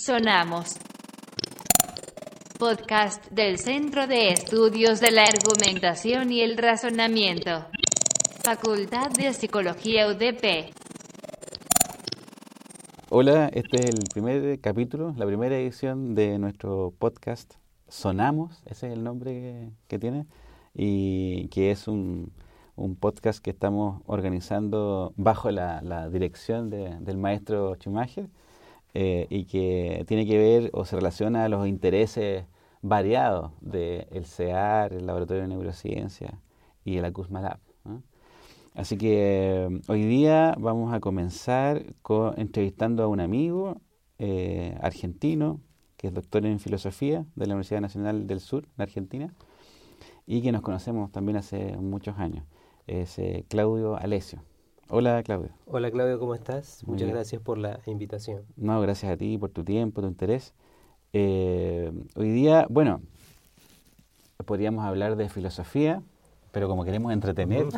Sonamos. 0.00 0.78
Podcast 2.58 3.30
del 3.30 3.58
Centro 3.58 4.06
de 4.06 4.30
Estudios 4.30 4.98
de 4.98 5.10
la 5.10 5.24
Argumentación 5.24 6.32
y 6.32 6.40
el 6.40 6.56
Razonamiento. 6.56 7.66
Facultad 8.42 9.10
de 9.10 9.34
Psicología 9.34 10.06
UDP. 10.08 10.72
Hola, 13.10 13.50
este 13.52 13.82
es 13.82 13.90
el 13.90 13.98
primer 14.10 14.58
capítulo, 14.60 15.12
la 15.18 15.26
primera 15.26 15.58
edición 15.58 16.14
de 16.14 16.38
nuestro 16.38 16.94
podcast 16.98 17.56
Sonamos, 17.86 18.62
ese 18.64 18.86
es 18.86 18.94
el 18.94 19.04
nombre 19.04 19.70
que, 19.86 19.98
tiene, 19.98 20.24
y 20.72 21.48
que 21.48 21.72
es 21.72 21.88
un, 21.88 22.32
podcast 23.00 23.44
que 23.44 23.50
estamos 23.50 24.00
organizando 24.06 25.12
bajo 25.16 25.50
la, 25.50 26.08
dirección 26.08 26.70
del 26.70 27.18
maestro 27.18 27.74
Schumacher 27.74 28.30
eh, 28.94 29.26
y 29.30 29.44
que 29.44 30.04
tiene 30.08 30.26
que 30.26 30.36
ver 30.36 30.70
o 30.72 30.84
se 30.84 30.96
relaciona 30.96 31.44
a 31.44 31.48
los 31.48 31.66
intereses 31.66 32.44
variados 32.82 33.52
del 33.60 34.24
CEAR, 34.24 34.92
el 34.92 35.06
Laboratorio 35.06 35.42
de 35.42 35.48
Neurociencia 35.48 36.40
y 36.84 36.96
el 36.96 37.04
ACUSMA 37.04 37.40
Lab. 37.40 37.60
Así 38.74 38.96
que 38.96 39.66
eh, 39.66 39.80
hoy 39.88 40.04
día 40.04 40.54
vamos 40.58 40.94
a 40.94 41.00
comenzar 41.00 41.84
entrevistando 42.36 43.02
a 43.02 43.08
un 43.08 43.20
amigo 43.20 43.80
eh, 44.18 44.76
argentino 44.80 45.60
que 45.96 46.08
es 46.08 46.14
doctor 46.14 46.46
en 46.46 46.60
filosofía 46.60 47.26
de 47.34 47.46
la 47.46 47.54
Universidad 47.54 47.80
Nacional 47.80 48.26
del 48.26 48.40
Sur, 48.40 48.68
en 48.76 48.82
Argentina, 48.82 49.34
y 50.26 50.40
que 50.40 50.50
nos 50.50 50.62
conocemos 50.62 51.12
también 51.12 51.36
hace 51.36 51.76
muchos 51.76 52.18
años. 52.18 52.44
Es 52.86 53.20
Claudio 53.48 53.96
Alesio. 53.96 54.42
Hola 54.92 55.22
Claudio. 55.22 55.50
Hola 55.66 55.88
Claudio, 55.92 56.18
¿cómo 56.18 56.34
estás? 56.34 56.82
Muchas 56.84 57.08
gracias 57.08 57.40
por 57.40 57.58
la 57.58 57.78
invitación. 57.86 58.42
No, 58.56 58.80
gracias 58.80 59.12
a 59.12 59.16
ti 59.16 59.38
por 59.38 59.50
tu 59.50 59.62
tiempo, 59.62 60.00
tu 60.00 60.08
interés. 60.08 60.52
hoy 61.12 62.30
día, 62.30 62.66
bueno, 62.68 63.00
podríamos 64.44 64.84
hablar 64.84 65.14
de 65.14 65.28
filosofía, 65.28 66.02
pero 66.50 66.66
como 66.66 66.84
queremos 66.84 67.12
entretener, 67.12 67.66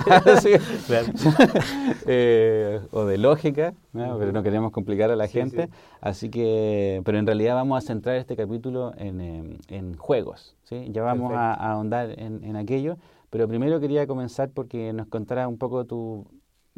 eh, 2.07 2.81
o 2.93 3.05
de 3.05 3.19
lógica, 3.19 3.75
pero 3.93 4.33
no 4.33 4.43
queremos 4.43 4.73
complicar 4.73 5.11
a 5.11 5.17
la 5.17 5.29
gente, 5.29 5.69
así 6.01 6.31
que, 6.31 7.03
pero 7.05 7.19
en 7.19 7.27
realidad 7.27 7.57
vamos 7.57 7.77
a 7.77 7.87
centrar 7.87 8.17
este 8.17 8.37
capítulo 8.37 8.95
en, 8.97 9.21
em, 9.21 9.59
en 9.69 9.99
juegos, 9.99 10.57
¿sí? 10.63 10.89
ya 10.89 11.03
vamos 11.03 11.35
a, 11.35 11.53
ahondar 11.53 12.19
en, 12.19 12.43
en, 12.43 12.57
aquello, 12.57 12.97
pero 13.29 13.47
primero 13.49 13.81
quería 13.81 14.07
comenzar 14.07 14.49
porque 14.49 14.95
nos 14.95 15.09
contaras 15.09 15.47
un 15.47 15.59
poco 15.59 15.85
tu, 15.85 16.27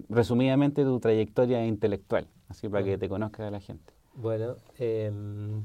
resumidamente, 0.09 0.85
tu 0.85 1.01
trayectoria 1.01 1.65
intelectual, 1.67 2.29
así 2.49 2.69
para 2.69 2.85
que 2.85 2.99
te 2.99 3.09
conozca 3.09 3.51
la 3.51 3.61
gente. 3.61 3.93
Bueno, 4.15 4.57
em, 4.79 5.65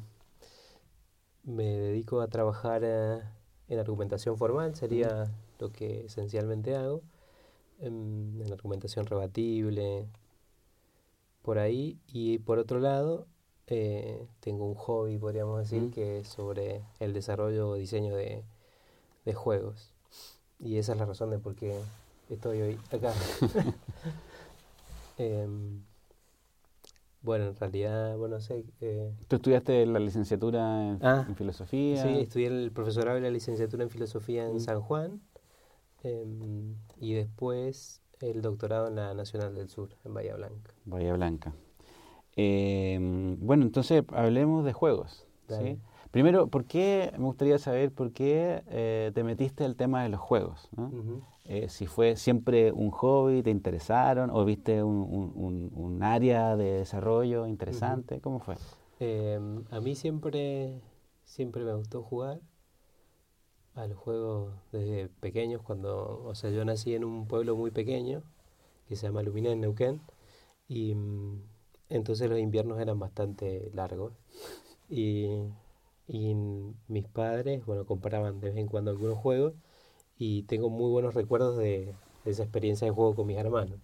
me 1.43 1.65
dedico 1.65 2.21
a 2.21 2.27
trabajar 2.27 2.81
eh, 2.83 3.21
en 3.67 3.79
argumentación 3.79 4.37
formal, 4.37 4.75
sería 4.75 5.31
lo 5.59 5.71
que 5.71 6.05
esencialmente 6.05 6.75
hago, 6.75 7.01
en, 7.79 8.43
argumentación 8.51 9.05
rebatible, 9.05 10.07
por 11.41 11.59
ahí. 11.59 11.97
Y 12.07 12.39
por 12.39 12.59
otro 12.59 12.79
lado, 12.79 13.27
eh, 13.67 14.27
tengo 14.39 14.65
un 14.65 14.75
hobby, 14.75 15.17
podríamos 15.17 15.59
decir, 15.59 15.91
que 15.91 16.19
es 16.19 16.27
sobre 16.27 16.83
el 16.99 17.13
desarrollo 17.13 17.69
o 17.69 17.75
diseño 17.75 18.15
de, 18.15 18.43
juegos. 19.35 19.91
Y 20.59 20.77
esa 20.77 20.93
es 20.93 20.97
la 20.97 21.05
razón 21.05 21.29
de 21.29 21.37
por 21.37 21.53
qué 21.53 21.79
estoy 22.31 22.61
hoy 22.63 22.79
acá. 22.91 23.13
Em, 25.19 25.83
bueno, 27.21 27.49
en 27.49 27.55
realidad, 27.55 28.17
bueno, 28.17 28.39
sé... 28.39 28.65
Eh, 28.81 29.13
¿Tú 29.27 29.35
estudiaste 29.35 29.85
la 29.85 29.99
licenciatura 29.99 30.89
en, 30.89 30.99
ah, 31.05 31.27
filosofía? 31.35 32.01
Sí, 32.01 32.19
estudié 32.21 32.47
el 32.47 32.71
profesorado 32.71 33.15
de 33.15 33.21
la 33.21 33.29
licenciatura 33.29 33.83
en 33.83 33.89
filosofía 33.89 34.47
en 34.47 34.59
San 34.59 34.81
Juan 34.81 35.21
Em, 36.03 36.75
y 36.99 37.13
después 37.13 38.01
el 38.21 38.41
doctorado 38.41 38.87
en 38.87 38.95
la 38.95 39.13
Nacional 39.13 39.55
del 39.55 39.69
Sur, 39.69 39.89
en 40.05 40.13
Bahía 40.13 40.35
Blanca. 40.35 40.73
Bahía 40.85 41.13
Blanca. 41.13 41.53
Em, 42.35 43.37
bueno, 43.39 43.63
entonces 43.63 44.03
hablemos 44.13 44.63
de 44.63 44.73
juegos. 44.73 45.27
¿sí? 45.47 45.79
Primero, 46.11 46.47
¿por 46.47 46.65
qué, 46.65 47.11
me 47.17 47.25
gustaría 47.25 47.57
saber 47.59 47.91
por 47.91 48.11
qué 48.11 48.63
eh, 48.67 49.11
te 49.13 49.23
metiste 49.23 49.65
al 49.65 49.75
tema 49.75 50.03
de 50.03 50.09
los 50.09 50.19
juegos? 50.19 50.69
Eh, 51.51 51.67
si 51.67 51.87
fue 51.87 52.15
siempre 52.15 52.71
un 52.71 52.91
hobby, 52.91 53.41
te 53.41 53.49
interesaron, 53.49 54.29
o 54.29 54.45
viste 54.45 54.83
un, 54.83 55.71
un, 55.73 56.03
área 56.03 56.55
de 56.55 56.73
desarrollo 56.73 57.47
interesante, 57.47 58.21
¿cómo 58.21 58.39
fue? 58.39 58.55
Em, 58.99 59.63
a 59.71 59.79
mí 59.79 59.95
siempre, 59.95 60.79
siempre 61.23 61.63
me 61.63 61.73
gustó 61.73 62.03
jugar 62.03 62.39
a 63.73 63.87
los 63.87 63.97
juegos 63.97 64.53
desde 64.71 65.09
pequeños, 65.09 65.63
cuando, 65.63 66.21
o 66.23 66.35
sea, 66.35 66.51
yo 66.51 66.63
nací 66.65 66.93
en 66.93 67.03
un 67.03 67.27
pueblo 67.27 67.55
muy 67.55 67.71
pequeño 67.71 68.21
que 68.87 68.95
se 68.95 69.07
llama 69.07 69.23
Luminé, 69.23 69.53
en 69.53 69.61
Neuquén, 69.61 70.01
y 70.67 70.93
mm, 70.93 71.41
entonces 71.89 72.29
los 72.29 72.37
inviernos 72.37 72.79
eran 72.79 72.99
bastante 72.99 73.71
largos. 73.73 74.13
Y, 74.87 75.25
y 76.07 76.35
mis 76.87 77.07
padres, 77.07 77.65
bueno, 77.65 77.87
comparaban 77.87 78.39
de 78.39 78.49
vez 78.49 78.57
en 78.57 78.67
cuando 78.67 78.91
algunos 78.91 79.17
juegos 79.17 79.55
y 80.19 80.43
tengo 80.43 80.69
muy 80.69 80.91
buenos 80.91 81.15
recuerdos 81.15 81.57
de, 81.57 81.95
esa 82.25 82.43
experiencia 82.43 82.85
de 82.85 82.91
juego 82.91 83.15
con 83.15 83.25
mis 83.25 83.37
hermanos. 83.37 83.79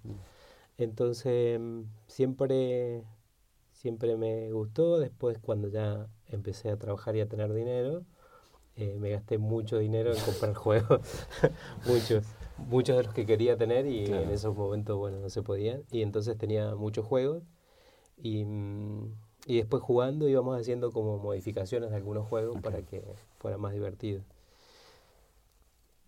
Entonces, 0.77 1.57
mm, 1.59 1.83
siempre, 2.07 3.03
siempre 3.71 4.17
me 4.17 4.51
gustó. 4.51 4.99
Después, 4.99 5.39
cuando 5.39 5.69
ya 5.69 6.07
empecé 6.27 6.69
a 6.69 6.77
trabajar 6.77 7.15
y 7.15 7.21
a 7.21 7.29
tener 7.29 7.53
dinero, 7.53 8.03
eh, 8.75 8.97
me 8.99 9.11
gasté 9.11 9.37
mucho 9.37 9.79
dinero 9.79 10.13
en 10.13 10.19
comprar 10.19 10.53
juegos, 10.55 10.99
muchos, 11.87 12.25
muchos 12.69 12.97
de 12.97 13.03
los 13.03 13.13
que 13.13 13.25
quería 13.25 13.57
tener 13.57 13.87
y 13.87 14.05
en 14.05 14.29
esos 14.29 14.55
momentos, 14.55 14.97
bueno, 14.97 15.19
no 15.21 15.29
se 15.29 15.41
podían. 15.41 15.83
Y 15.89 16.01
entonces 16.01 16.37
tenía 16.37 16.75
muchos 16.75 17.05
juegos 17.05 17.43
y, 18.17 18.43
mm, 18.43 19.13
y 19.47 19.57
después 19.57 19.81
jugando 19.81 20.27
íbamos 20.27 20.59
haciendo 20.59 20.91
como 20.91 21.17
modificaciones 21.17 21.91
de 21.91 21.95
algunos 21.95 22.27
juegos 22.27 22.59
para 22.61 22.81
que 22.81 23.01
fuera 23.39 23.57
más 23.57 23.71
divertido. 23.73 24.21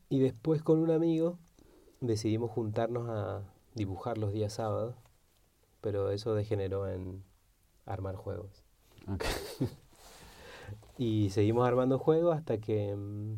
Y 0.09 0.19
después 0.19 0.61
con 0.63 0.79
un 0.79 0.91
amigo 0.91 1.37
decidimos 2.01 2.51
juntarnos 2.51 3.09
a 3.09 3.43
dibujar 3.75 4.17
los 4.17 4.33
días 4.33 4.53
sábados, 4.53 4.95
pero 5.81 6.11
eso 6.11 6.33
degeneró 6.33 6.87
en 6.89 7.23
armar 7.85 8.15
juegos. 8.15 8.63
Y 10.97 11.29
seguimos 11.29 11.67
armando 11.67 11.99
juegos 11.99 12.35
hasta 12.35 12.57
que 12.57 12.95
mm, 12.95 13.35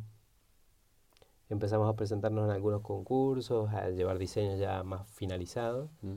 empezamos 1.50 1.90
a 1.90 1.96
presentarnos 1.96 2.46
en 2.46 2.52
algunos 2.52 2.82
concursos, 2.82 3.70
a 3.74 3.90
llevar 3.90 4.18
diseños 4.18 4.60
ya 4.60 4.84
más 4.84 5.10
finalizados. 5.10 5.90
Mm. 6.02 6.16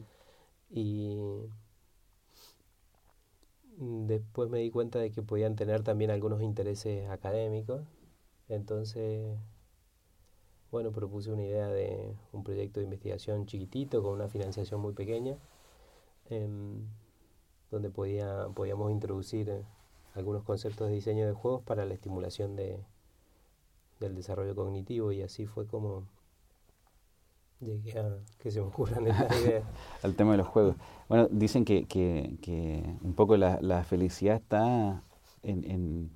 Y 0.70 1.18
después 3.76 4.50
me 4.50 4.60
di 4.60 4.70
cuenta 4.70 4.98
de 5.00 5.10
que 5.10 5.22
podían 5.22 5.56
tener 5.56 5.82
también 5.82 6.10
algunos 6.10 6.42
intereses 6.42 7.10
académicos. 7.10 7.82
Entonces, 8.48 9.36
bueno, 10.72 10.90
propuse 10.90 11.30
una 11.30 11.42
idea 11.42 11.68
de 11.68 12.16
un 12.32 12.42
proyecto 12.42 12.80
de 12.80 12.84
investigación 12.84 13.46
chiquitito 13.46 14.02
con 14.02 14.14
una 14.14 14.28
financiación 14.28 14.80
muy 14.80 14.94
pequeña, 14.94 15.36
em, 16.30 16.86
donde 17.70 17.90
podía, 17.90 18.48
podíamos 18.54 18.90
introducir 18.90 19.64
algunos 20.14 20.42
conceptos 20.44 20.88
de 20.88 20.94
diseño 20.94 21.26
de 21.26 21.32
juegos 21.34 21.62
para 21.62 21.84
la 21.84 21.94
estimulación 21.94 22.56
de, 22.56 22.80
del 24.00 24.14
desarrollo 24.14 24.54
cognitivo 24.54 25.12
y 25.12 25.22
así 25.22 25.46
fue 25.46 25.66
como 25.66 26.04
llegué 27.60 27.98
a 27.98 28.18
que 28.38 28.50
se 28.50 28.60
me 28.60 28.66
ocurran 28.66 29.06
estas 29.06 29.40
ideas. 29.44 29.64
Al 30.02 30.14
tema 30.14 30.32
de 30.32 30.38
los 30.38 30.48
juegos. 30.48 30.76
Bueno, 31.08 31.28
dicen 31.30 31.66
que, 31.66 31.84
que, 31.84 32.38
que 32.40 32.82
un 33.02 33.14
poco 33.14 33.36
la, 33.36 33.58
la 33.60 33.84
felicidad 33.84 34.36
está 34.36 35.02
en, 35.42 35.70
en, 35.70 36.10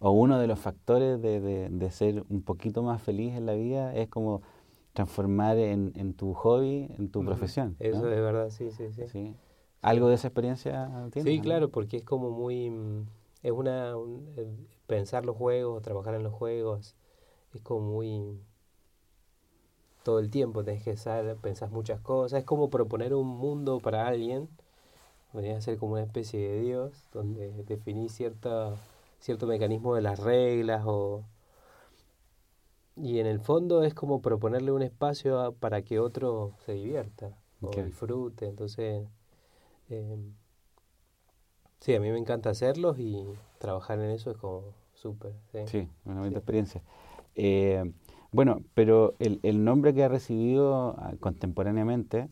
o 0.00 0.10
uno 0.10 0.38
de 0.38 0.46
los 0.46 0.58
factores 0.58 1.20
de, 1.20 1.40
de, 1.40 1.68
de, 1.68 1.90
ser 1.90 2.24
un 2.28 2.42
poquito 2.42 2.82
más 2.82 3.02
feliz 3.02 3.34
en 3.34 3.46
la 3.46 3.54
vida 3.54 3.94
es 3.94 4.08
como 4.08 4.42
transformar 4.92 5.58
en, 5.58 5.92
en 5.96 6.14
tu 6.14 6.34
hobby, 6.34 6.88
en 6.98 7.10
tu 7.10 7.24
profesión. 7.24 7.76
Eso 7.78 8.08
es 8.08 8.20
verdad, 8.20 8.50
sí, 8.50 8.70
sí, 8.70 8.92
sí. 8.92 9.06
¿Sí? 9.08 9.34
¿Algo 9.80 10.08
de 10.08 10.16
esa 10.16 10.28
experiencia 10.28 11.08
tienes? 11.12 11.32
Sí, 11.32 11.40
claro, 11.40 11.70
porque 11.70 11.98
es 11.98 12.04
como 12.04 12.30
muy... 12.30 12.72
Es 13.42 13.52
una... 13.52 13.94
Eh, 14.36 14.48
pensar 14.86 15.24
los 15.24 15.36
juegos, 15.36 15.82
trabajar 15.82 16.14
en 16.14 16.24
los 16.24 16.32
juegos, 16.32 16.96
es 17.54 17.60
como 17.62 17.92
muy... 17.92 18.40
Todo 20.02 20.18
el 20.18 20.30
tiempo 20.30 20.64
tenés 20.64 20.82
que 20.82 20.96
saber, 20.96 21.36
pensás 21.36 21.70
muchas 21.70 22.00
cosas. 22.00 22.40
Es 22.40 22.44
como 22.44 22.70
proponer 22.70 23.14
un 23.14 23.28
mundo 23.28 23.78
para 23.78 24.06
alguien. 24.06 24.48
Podría 25.32 25.60
ser 25.60 25.76
como 25.76 25.92
una 25.92 26.02
especie 26.02 26.40
de 26.40 26.60
Dios, 26.60 27.08
donde 27.12 27.52
definís 27.64 28.12
cierta, 28.12 28.74
cierto 29.20 29.46
mecanismo 29.46 29.94
de 29.94 30.02
las 30.02 30.18
reglas 30.18 30.82
o... 30.86 31.24
Y 32.96 33.20
en 33.20 33.26
el 33.26 33.40
fondo 33.40 33.82
es 33.84 33.94
como 33.94 34.20
proponerle 34.20 34.72
un 34.72 34.82
espacio 34.82 35.54
para 35.60 35.82
que 35.82 36.00
otro 36.00 36.52
se 36.66 36.72
divierta 36.72 37.30
o 37.62 37.70
disfrute. 37.70 38.46
Entonces 38.46 39.06
Em, 39.90 40.34
Sí, 41.80 41.94
a 41.94 42.00
mí 42.00 42.10
me 42.10 42.18
encanta 42.18 42.50
hacerlos 42.50 42.98
y 42.98 43.24
trabajar 43.58 43.98
en 44.00 44.10
eso 44.10 44.30
es 44.30 44.36
como 44.36 44.74
súper. 44.94 45.32
Sí, 45.52 45.58
Sí, 45.66 45.88
una 46.04 46.20
bonita 46.20 46.34
Sí. 46.34 46.38
experiencia. 46.38 46.82
Eh, 47.36 47.92
bueno, 48.32 48.62
pero 48.74 49.14
el, 49.20 49.40
el 49.42 49.64
nombre 49.64 49.94
que 49.94 50.02
ha 50.04 50.08
recibido 50.08 50.96
ah, 50.98 51.12
contemporáneamente, 51.20 52.28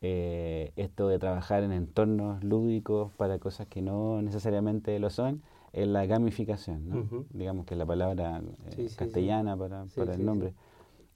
eh, 0.00 0.72
esto 0.76 1.08
de 1.08 1.18
trabajar 1.18 1.64
en 1.64 1.72
entornos 1.72 2.42
lúdicos 2.44 3.12
para 3.14 3.38
cosas 3.38 3.66
que 3.66 3.82
no 3.82 4.22
necesariamente 4.22 4.98
lo 5.00 5.10
son, 5.10 5.42
es 5.74 5.88
la 5.88 6.06
gamificación, 6.06 6.88
¿no? 6.88 7.26
Digamos 7.30 7.66
que 7.66 7.74
es 7.74 7.78
la 7.78 7.86
palabra 7.86 8.38
eh, 8.38 8.70
Sí, 8.70 8.82
sí, 8.82 8.88
sí. 8.90 8.96
castellana 8.96 9.56
para, 9.56 9.86
Sí, 9.88 9.92
para 9.96 10.14
el 10.14 10.24
nombre. 10.24 10.54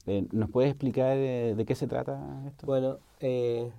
Eh, 0.05 0.27
¿Nos 0.31 0.49
puedes 0.49 0.69
explicar 0.71 1.17
eh, 1.17 1.55
de 1.55 1.65
qué 1.65 1.75
se 1.75 1.87
trata 1.87 2.43
esto? 2.45 2.65
Bueno, 2.65 2.99
eh, 3.19 3.71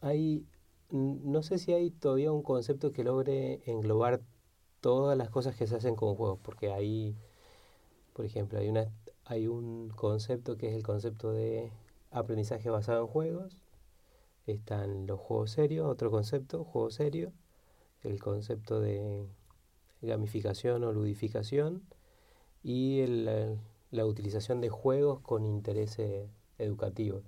hay, 0.00 0.44
no 0.90 1.42
sé 1.42 1.58
si 1.58 1.72
hay 1.72 1.90
todavía 1.90 2.32
un 2.32 2.42
concepto 2.42 2.92
que 2.92 3.04
logre 3.04 3.62
englobar 3.66 4.20
todas 4.80 5.16
las 5.16 5.30
cosas 5.30 5.56
que 5.56 5.66
se 5.66 5.76
hacen 5.76 5.94
con 5.96 6.14
juegos, 6.14 6.38
porque 6.42 6.70
hay, 6.72 7.16
por 8.12 8.24
ejemplo, 8.26 8.58
hay 8.58 8.68
una, 8.68 8.88
hay 9.24 9.46
un 9.46 9.88
concepto 9.90 10.56
que 10.56 10.68
es 10.68 10.74
el 10.74 10.82
concepto 10.82 11.32
de 11.32 11.70
aprendizaje 12.10 12.68
basado 12.68 13.02
en 13.02 13.06
juegos, 13.06 13.62
están 14.46 15.06
los 15.06 15.18
juegos 15.20 15.52
serios, 15.52 15.86
otro 15.86 16.10
concepto, 16.10 16.64
juego 16.64 16.90
serio, 16.90 17.32
el 18.04 18.20
concepto 18.20 18.80
de 18.80 19.26
gamificación 20.02 20.84
o 20.84 20.92
ludificación 20.92 21.82
y 22.64 23.04
la 23.92 24.06
utilización 24.06 24.60
de 24.60 24.70
juegos 24.70 25.20
con 25.20 25.44
intereses 25.46 26.28
educativos. 26.58 27.24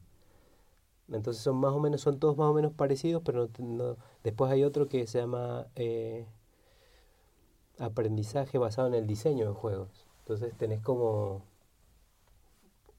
Entonces 1.11 1.43
son 1.43 1.57
más 1.57 1.73
o 1.73 1.81
menos, 1.81 2.01
son 2.03 2.19
todos 2.19 2.37
más 2.37 2.49
o 2.51 2.55
menos 2.55 2.73
parecidos, 2.73 3.23
pero 3.25 3.49
no- 3.59 3.97
después 4.23 4.51
hay 4.51 4.65
otro 4.65 4.89
que 4.89 5.07
se 5.07 5.19
llama 5.21 5.67
eh, 5.77 6.27
aprendizaje 7.79 8.59
basado 8.59 8.89
en 8.89 8.95
el 8.95 9.07
diseño 9.07 9.47
de 9.47 9.53
juegos. 9.55 10.07
Entonces 10.23 10.57
tenés 10.57 10.81
como, 10.81 11.43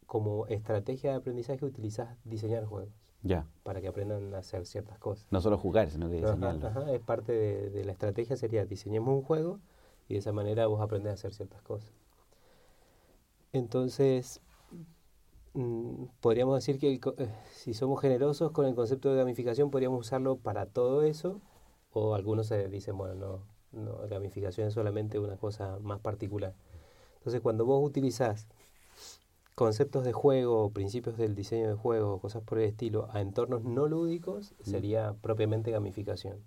como 0.07 0.47
estrategia 0.47 1.11
de 1.11 1.17
aprendizaje 1.17 1.63
utilizás 1.63 2.17
diseñar 2.23 2.65
juegos 2.65 2.93
Ya, 3.25 3.45
para 3.63 3.81
que 3.81 3.87
aprendan 3.87 4.33
a 4.33 4.39
hacer 4.39 4.65
ciertas 4.65 4.97
cosas. 4.99 5.25
no 5.31 5.41
solo 5.41 5.57
jugar, 5.57 5.89
sino 5.89 6.09
que 6.09 6.17
Ajá, 6.23 6.33
diseñarlo. 6.33 6.67
ajá, 6.67 6.93
es 6.93 7.01
parte 7.01 7.31
de, 7.33 7.69
de 7.71 7.83
la 7.85 7.91
estrategia, 7.91 8.37
sería 8.37 8.65
diseñemos 8.65 9.13
un 9.15 9.23
juego 9.23 9.59
y 10.07 10.13
de 10.13 10.19
esa 10.19 10.31
manera 10.31 10.67
vos 10.67 10.81
aprendés 10.81 11.11
a 11.11 11.13
hacer 11.15 11.33
ciertas 11.33 11.61
cosas. 11.63 11.91
Entonces, 13.53 14.41
mm, 15.53 16.05
podríamos 16.21 16.55
decir 16.55 16.79
que 16.79 16.87
el 16.87 16.99
eh, 17.17 17.29
si 17.53 17.73
somos 17.73 18.01
generosos 18.01 18.51
con 18.51 18.65
el 18.65 18.75
concepto 18.75 19.09
de 19.11 19.17
gamificación, 19.17 19.71
podríamos 19.71 19.99
usarlo 20.01 20.37
para 20.37 20.65
todo 20.67 21.03
eso, 21.03 21.41
o 21.91 22.15
algunos 22.15 22.47
se 22.47 22.67
dicen, 22.69 22.97
bueno, 22.97 23.15
no, 23.15 23.41
no, 23.71 24.07
gamificación 24.07 24.67
es 24.67 24.73
solamente 24.73 25.19
una 25.19 25.37
cosa 25.37 25.79
más 25.81 25.99
particular. 25.99 26.53
Entonces, 27.17 27.41
cuando 27.41 27.65
vos 27.65 27.83
utilizás 27.85 28.47
conceptos 29.55 30.03
de 30.03 30.11
juego, 30.11 30.69
principios 30.71 31.17
del 31.17 31.33
diseño 31.33 31.69
de 31.69 31.75
juego, 31.75 32.19
cosas 32.19 32.43
por 32.43 32.59
el 32.59 32.65
estilo, 32.65 33.07
a 33.11 33.21
entornos 33.21 33.63
no 33.63 33.87
lúdicos, 33.87 34.53
sería 34.61 35.15
propiamente 35.21 35.71
gamificación. 35.71 36.43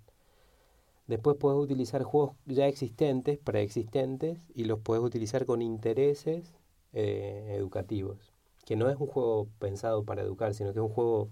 Después 1.07 1.37
puedes 1.37 1.59
utilizar 1.59 2.03
juegos 2.03 2.35
ya 2.45 2.67
existentes, 2.67 3.39
preexistentes, 3.39 4.37
y 4.53 4.65
los 4.65 4.79
puedes 4.79 5.03
utilizar 5.03 5.47
con 5.47 5.63
intereses 5.63 6.53
eh, 6.93 7.55
educativos. 7.57 8.31
Que 8.63 8.75
no 8.75 8.89
es 8.91 8.97
un 8.97 9.07
juego 9.07 9.47
pensado 9.57 10.03
para 10.03 10.21
educar, 10.21 10.53
sino 10.53 10.71
que 10.71 10.79
es 10.79 10.85
un 10.85 10.93
juego 10.93 11.29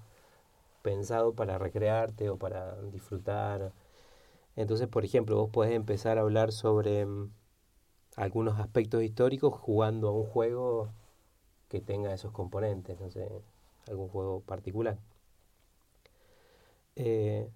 pensado 0.82 1.34
para 1.36 1.60
recrearte 1.60 2.30
o 2.32 2.38
para 2.38 2.82
disfrutar. 2.86 3.72
Entonces, 4.56 4.88
por 4.88 5.06
ejemplo, 5.06 5.36
vos 5.38 5.52
podés 5.52 5.74
empezar 5.74 6.18
a 6.18 6.22
hablar 6.22 6.52
sobre 6.52 7.06
mm, 7.06 7.30
algunos 8.16 8.60
aspectos 8.60 9.04
históricos 9.04 9.54
jugando 9.54 10.08
a 10.08 10.12
un 10.12 10.26
juego 10.26 10.90
que 11.70 11.82
tenga 11.82 12.14
esos 12.14 12.32
componentes, 12.32 13.00
no 13.00 13.10
sé, 13.10 13.30
algún 13.88 14.10
juego 14.10 14.42
particular. 14.42 14.98
Eh, 16.96 17.50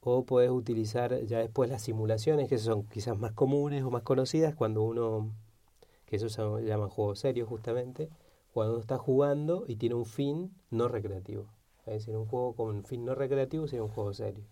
o 0.00 0.24
puedes 0.24 0.50
utilizar 0.50 1.24
ya 1.24 1.38
después 1.38 1.70
las 1.70 1.82
simulaciones, 1.82 2.48
que 2.48 2.58
son 2.58 2.84
quizás 2.84 3.16
más 3.18 3.32
comunes 3.32 3.84
o 3.84 3.90
más 3.90 4.02
conocidas, 4.02 4.54
cuando 4.54 4.82
uno, 4.82 5.30
que 6.06 6.16
eso 6.16 6.28
se 6.28 6.42
llaman 6.64 6.88
juegos 6.88 7.20
serios 7.20 7.48
justamente, 7.48 8.10
cuando 8.52 8.74
uno 8.74 8.80
está 8.80 8.98
jugando 8.98 9.64
y 9.68 9.76
tiene 9.76 9.94
un 9.94 10.06
fin 10.06 10.52
no 10.70 10.88
recreativo. 10.88 11.46
Es 11.86 11.94
decir, 11.94 12.16
un 12.16 12.26
juego 12.26 12.54
con 12.54 12.76
un 12.76 12.84
fin 12.84 13.04
no 13.04 13.14
recreativo 13.14 13.66
sería 13.66 13.84
un 13.84 13.90
juego 13.90 14.12
serio. 14.12 14.44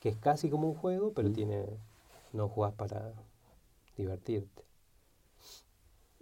Que 0.00 0.08
es 0.10 0.16
casi 0.16 0.50
como 0.50 0.68
un 0.68 0.74
juego, 0.74 1.12
pero 1.12 1.30
tiene 1.30 1.66
no 2.32 2.48
jugás 2.48 2.72
para 2.74 3.12
divertirte. 3.96 4.65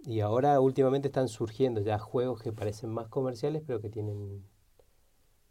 Y 0.05 0.19
ahora 0.19 0.59
últimamente 0.59 1.07
están 1.07 1.27
surgiendo 1.27 1.81
ya 1.81 1.97
juegos 1.97 2.41
que 2.41 2.51
parecen 2.51 2.91
más 2.91 3.07
comerciales, 3.07 3.63
pero 3.65 3.81
que 3.81 3.89
tienen 3.89 4.43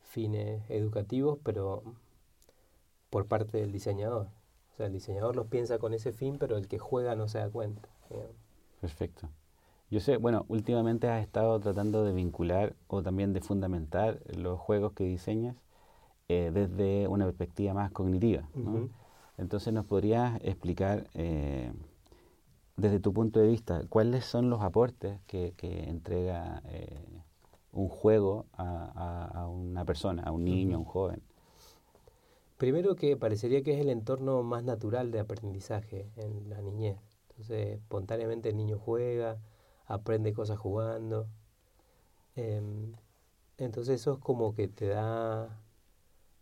fines 0.00 0.62
educativos, 0.70 1.38
pero 1.42 1.82
por 3.10 3.26
parte 3.26 3.58
del 3.58 3.72
diseñador. 3.72 4.28
O 4.72 4.76
sea, 4.76 4.86
el 4.86 4.92
diseñador 4.92 5.36
los 5.36 5.46
piensa 5.46 5.78
con 5.78 5.94
ese 5.94 6.12
fin, 6.12 6.36
pero 6.38 6.56
el 6.56 6.68
que 6.68 6.78
juega 6.78 7.14
no 7.14 7.28
se 7.28 7.38
da 7.38 7.50
cuenta. 7.50 7.88
digamos. 8.10 8.34
Perfecto. 8.80 9.28
Yo 9.90 10.00
sé, 10.00 10.16
bueno, 10.16 10.44
últimamente 10.48 11.08
has 11.08 11.22
estado 11.22 11.60
tratando 11.60 12.04
de 12.04 12.12
vincular 12.12 12.74
o 12.88 13.02
también 13.02 13.32
de 13.32 13.40
fundamentar 13.40 14.20
los 14.36 14.58
juegos 14.58 14.92
que 14.92 15.04
diseñas 15.04 15.56
eh, 16.28 16.50
desde 16.52 17.06
una 17.06 17.26
perspectiva 17.26 17.74
más 17.74 17.92
cognitiva. 17.92 18.48
¿no? 18.54 18.88
Entonces, 19.36 19.72
¿nos 19.72 19.84
podrías 19.84 20.40
explicar, 20.42 21.08
eh, 21.14 21.72
desde 22.76 23.00
tu 23.00 23.12
punto 23.12 23.40
de 23.40 23.48
vista, 23.48 23.82
cuáles 23.88 24.24
son 24.24 24.50
los 24.50 24.62
aportes 24.62 25.20
que, 25.26 25.54
que 25.56 25.88
entrega 25.88 26.62
eh, 26.66 27.00
un 27.72 27.88
juego 27.88 28.46
a, 28.52 28.92
a- 28.94 29.40
a 29.42 29.48
una 29.48 29.84
persona, 29.84 30.22
a 30.24 30.32
un 30.32 30.44
niño, 30.44 30.76
a 30.76 30.80
un 30.80 30.84
joven? 30.84 31.22
Primero 32.56 32.96
que 32.96 33.16
parecería 33.16 33.62
que 33.62 33.74
es 33.74 33.80
el 33.80 33.90
entorno 33.90 34.42
más 34.42 34.64
natural 34.64 35.10
de 35.12 35.20
aprendizaje 35.20 36.10
en 36.16 36.48
la 36.50 36.60
niñez. 36.62 36.98
Entonces, 37.30 37.78
espontáneamente 37.78 38.48
el 38.48 38.56
niño 38.56 38.78
juega, 38.78 39.38
aprende 39.86 40.32
cosas 40.32 40.58
jugando. 40.58 41.28
Em, 42.36 42.92
entonces 43.58 44.00
eso 44.00 44.14
es 44.14 44.18
como 44.18 44.54
que 44.54 44.68
te 44.68 44.88
da, 44.88 45.60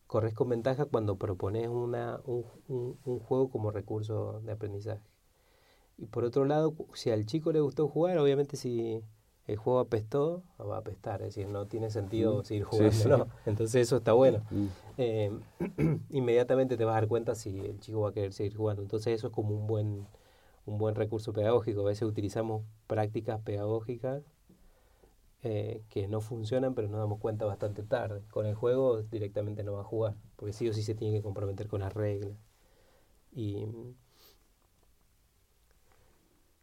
corres 0.09 0.35
con 0.35 0.49
ventaja 0.51 0.87
cuando 0.87 1.17
propones 1.19 1.69
una, 1.69 2.21
un, 2.27 2.47
un- 2.69 2.99
un 3.05 3.21
juego 3.21 3.51
como 3.51 3.71
recurso 3.73 4.41
de 4.43 4.53
aprendizaje. 4.53 5.03
Y 5.99 6.07
por 6.07 6.25
otro 6.25 6.45
lado, 6.45 6.75
si 6.95 7.11
al 7.11 7.27
chico 7.27 7.53
le 7.53 7.61
gustó 7.61 7.89
jugar, 7.89 8.19
obviamente 8.19 8.57
si 8.57 9.03
el 9.47 9.57
juego 9.57 9.81
apestó, 9.81 10.43
va 10.61 10.77
a 10.77 10.79
apestar, 10.81 11.23
es 11.23 11.35
decir, 11.35 11.49
no 11.49 11.67
tiene 11.67 11.91
sentido 11.91 12.43
Mm, 12.43 12.45
seguir 12.45 12.65
sí, 12.65 12.69
jugando, 12.71 12.91
sí. 12.91 13.09
¿no? 13.09 13.29
Entonces 13.47 13.83
eso 13.87 13.97
está 13.99 14.13
bueno 14.13 14.43
Mm, 14.51 14.69
eh, 14.99 15.33
inmediatamente 16.11 16.77
te 16.77 16.85
vas 16.85 16.93
a 16.93 17.01
dar 17.01 17.09
cuenta 17.09 17.35
si 17.35 17.59
el 17.61 17.81
chico 17.81 18.03
va 18.03 18.11
a 18.11 18.13
querer 18.13 18.33
seguir 18.33 18.57
jugando. 18.57 18.83
Entonces 18.83 19.15
eso 19.15 19.29
es 19.29 19.33
como 19.33 19.51
un 19.57 19.67
buen, 19.67 20.07
un 20.67 20.79
buen 20.79 20.95
recurso 20.97 21.33
pedagógico. 21.33 21.83
A 21.83 21.85
veces 21.87 22.03
utilizamos 22.09 22.65
prácticas 22.89 23.41
pedagógicas 23.43 24.23
eh, 25.43 25.83
que 25.89 26.07
no 26.09 26.21
funcionan, 26.21 26.75
pero 26.75 26.89
nos 26.89 27.01
damos 27.01 27.19
cuenta 27.19 27.45
bastante 27.45 27.83
tarde. 27.83 28.23
Con 28.31 28.47
el 28.47 28.55
juego 28.55 29.03
directamente 29.03 29.65
no 29.65 29.73
va 29.75 29.81
a 29.81 29.85
jugar, 29.85 30.15
porque 30.37 30.53
sí 30.53 30.69
o 30.69 30.73
sí 30.73 30.83
se 30.83 30.95
tiene 30.95 31.17
que 31.17 31.23
comprometer 31.23 31.69
con 31.69 31.81
las 31.81 31.93
reglas. 31.93 32.37
Y, 33.33 33.67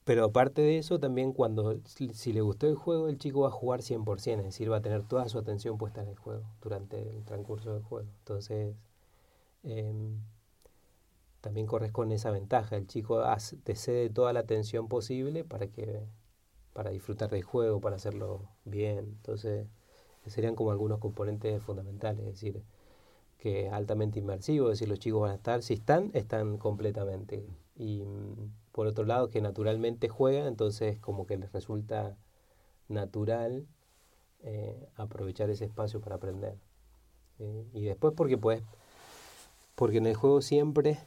pero 0.10 0.24
aparte 0.26 0.64
de 0.64 0.80
eso, 0.80 1.00
también 1.00 1.34
cuando 1.34 1.80
si, 1.86 2.34
le 2.34 2.42
gustó 2.42 2.68
el 2.68 2.74
juego, 2.74 3.10
el 3.10 3.20
chico 3.20 3.42
va 3.42 3.50
a 3.50 3.52
jugar 3.52 3.84
100%, 3.84 4.40
es 4.40 4.46
decir, 4.56 4.72
va 4.72 4.78
a 4.78 4.82
tener 4.82 5.04
toda 5.04 5.30
su 5.30 5.38
atención 5.38 5.78
puesta 5.78 6.02
en 6.02 6.08
el 6.08 6.18
juego 6.18 6.42
durante 6.64 7.00
el 7.00 7.24
transcurso 7.26 7.74
del 7.76 7.84
juego. 7.84 8.10
Entonces, 8.18 8.76
em, 9.64 10.20
también 11.42 11.68
corres 11.68 11.92
con 11.92 12.12
esa 12.12 12.32
ventaja. 12.32 12.76
El 12.76 12.88
chico 12.88 13.22
hace- 13.22 13.58
te 13.58 13.76
cede 13.76 14.10
toda 14.10 14.34
la 14.34 14.42
atención 14.42 14.88
posible 14.88 15.44
para 15.44 15.68
que 15.68 16.02
para 16.74 16.92
disfrutar 16.92 17.30
del 17.32 17.44
juego, 17.44 17.82
para 17.82 17.98
hacerlo 17.98 18.50
bien. 18.66 19.00
Entonces, 19.18 19.68
serían 20.28 20.56
como 20.56 20.72
algunos 20.72 21.00
componentes 21.00 21.62
fundamentales, 21.64 22.22
es 22.28 22.34
decir, 22.34 22.64
que 23.40 23.68
es 23.68 23.74
altamente 23.74 24.20
inmersivo, 24.20 24.68
es 24.68 24.80
decir, 24.80 24.90
los 24.90 25.00
chicos 25.00 25.22
van 25.22 25.32
a 25.32 25.36
estar, 25.36 25.64
si 25.64 25.76
están, 25.76 26.12
están 26.14 26.58
completamente. 26.58 27.46
Y 27.80 28.04
mm, 28.04 28.52
por 28.72 28.86
otro 28.86 29.06
lado, 29.06 29.32
que 29.32 29.42
naturalmente 29.42 30.10
juegan, 30.10 30.46
entonces 30.46 31.00
como 31.00 31.26
que 31.26 31.38
les 31.38 31.52
resulta 31.52 32.16
natural 32.90 33.66
eh, 34.44 34.88
aprovechar 34.96 35.50
ese 35.50 35.66
espacio 35.66 36.02
para 36.02 36.18
aprender. 36.18 36.56
Eh, 37.40 37.66
y 37.74 37.84
después 37.86 38.14
porque 38.16 38.38
puedes, 38.38 38.62
porque 39.76 39.98
en 39.98 40.08
el 40.08 40.16
juego 40.16 40.42
siempre, 40.42 41.00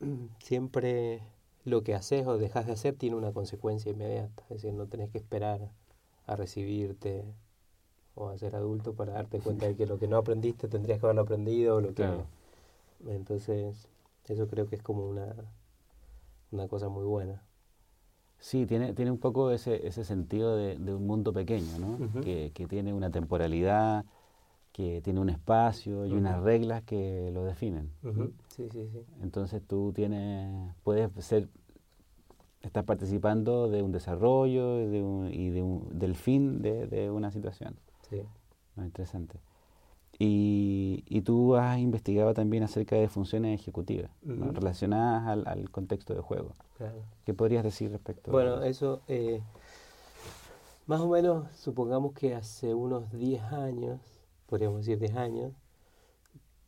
siempre 0.40 1.22
lo 1.64 1.82
que 1.82 1.94
haces 1.94 2.26
o 2.26 2.36
dejas 2.36 2.66
de 2.66 2.72
hacer 2.72 2.96
tiene 2.96 3.16
una 3.16 3.32
consecuencia 3.32 3.92
inmediata. 3.92 4.42
Es 4.50 4.62
decir, 4.62 4.72
no 4.72 4.86
tenés 4.86 5.10
que 5.10 5.18
esperar 5.18 5.70
a 6.26 6.36
recibirte 6.36 7.24
o 8.14 8.28
a 8.28 8.36
ser 8.38 8.56
adulto 8.56 8.94
para 8.94 9.12
darte 9.12 9.38
cuenta 9.38 9.66
de 9.66 9.76
que 9.76 9.86
lo 9.86 9.98
que 9.98 10.08
no 10.08 10.16
aprendiste 10.16 10.68
tendrías 10.68 10.98
que 10.98 11.06
haberlo 11.06 11.22
aprendido 11.22 11.76
o 11.76 11.80
lo 11.80 11.88
que 11.88 11.94
Claro. 11.94 12.26
Entonces, 13.06 13.88
eso 14.28 14.46
creo 14.46 14.68
que 14.68 14.76
es 14.76 14.82
como 14.82 15.06
una, 15.08 15.34
una 16.52 16.68
cosa 16.68 16.88
muy 16.88 17.04
buena. 17.04 17.42
Sí, 18.38 18.66
tiene, 18.66 18.92
tiene 18.92 19.10
un 19.10 19.18
poco 19.18 19.50
ese, 19.52 19.86
ese 19.86 20.04
sentido 20.04 20.56
de, 20.56 20.76
de 20.76 20.94
un 20.94 21.06
mundo 21.06 21.32
pequeño, 21.32 21.78
¿no? 21.78 22.20
Que, 22.22 22.50
que 22.52 22.66
tiene 22.66 22.92
una 22.92 23.10
temporalidad, 23.10 24.04
que 24.72 25.00
tiene 25.02 25.20
un 25.20 25.30
espacio 25.30 26.06
y 26.06 26.12
unas 26.12 26.42
reglas 26.42 26.82
que 26.82 27.30
lo 27.32 27.44
definen. 27.44 27.90
Ujú. 28.02 28.32
Sí, 28.48 28.68
sí, 28.70 28.88
sí. 28.92 29.04
Entonces 29.22 29.62
tú 29.66 29.92
tienes, 29.94 30.74
puedes 30.82 31.10
ser, 31.24 31.48
estás 32.62 32.84
participando 32.84 33.68
de 33.68 33.82
un 33.82 33.92
desarrollo 33.92 34.80
y, 34.80 34.86
de 34.86 35.02
un- 35.02 35.30
y 35.32 35.50
de 35.50 35.62
un- 35.62 35.98
del 35.98 36.14
fin 36.14 36.62
de, 36.62 36.86
de 36.86 37.10
una 37.10 37.30
situación. 37.30 37.76
sí. 38.08 38.22
¿no? 38.76 38.84
Interesante. 38.84 39.38
Y, 40.24 41.02
y 41.08 41.22
tú 41.22 41.56
has 41.56 41.78
investigado 41.78 42.32
también 42.32 42.62
acerca 42.62 42.94
de 42.94 43.08
funciones 43.08 43.60
ejecutivas 43.60 44.08
relacionadas 44.22 45.26
al, 45.26 45.48
al 45.48 45.68
contexto 45.70 46.14
de 46.14 46.20
juego. 46.20 46.52
Claro. 46.76 47.02
¿Qué 47.24 47.34
podrías 47.34 47.64
decir 47.64 47.90
respecto 47.90 48.30
Bueno, 48.30 48.58
a 48.58 48.68
eso, 48.68 49.00
eh, 49.08 49.42
más 50.86 51.00
o 51.00 51.08
menos, 51.08 51.50
supongamos 51.56 52.12
que 52.12 52.36
hace 52.36 52.72
unos 52.72 53.10
10 53.10 53.42
años, 53.42 54.00
podríamos 54.46 54.78
decir 54.78 55.00
10 55.00 55.16
años, 55.16 55.52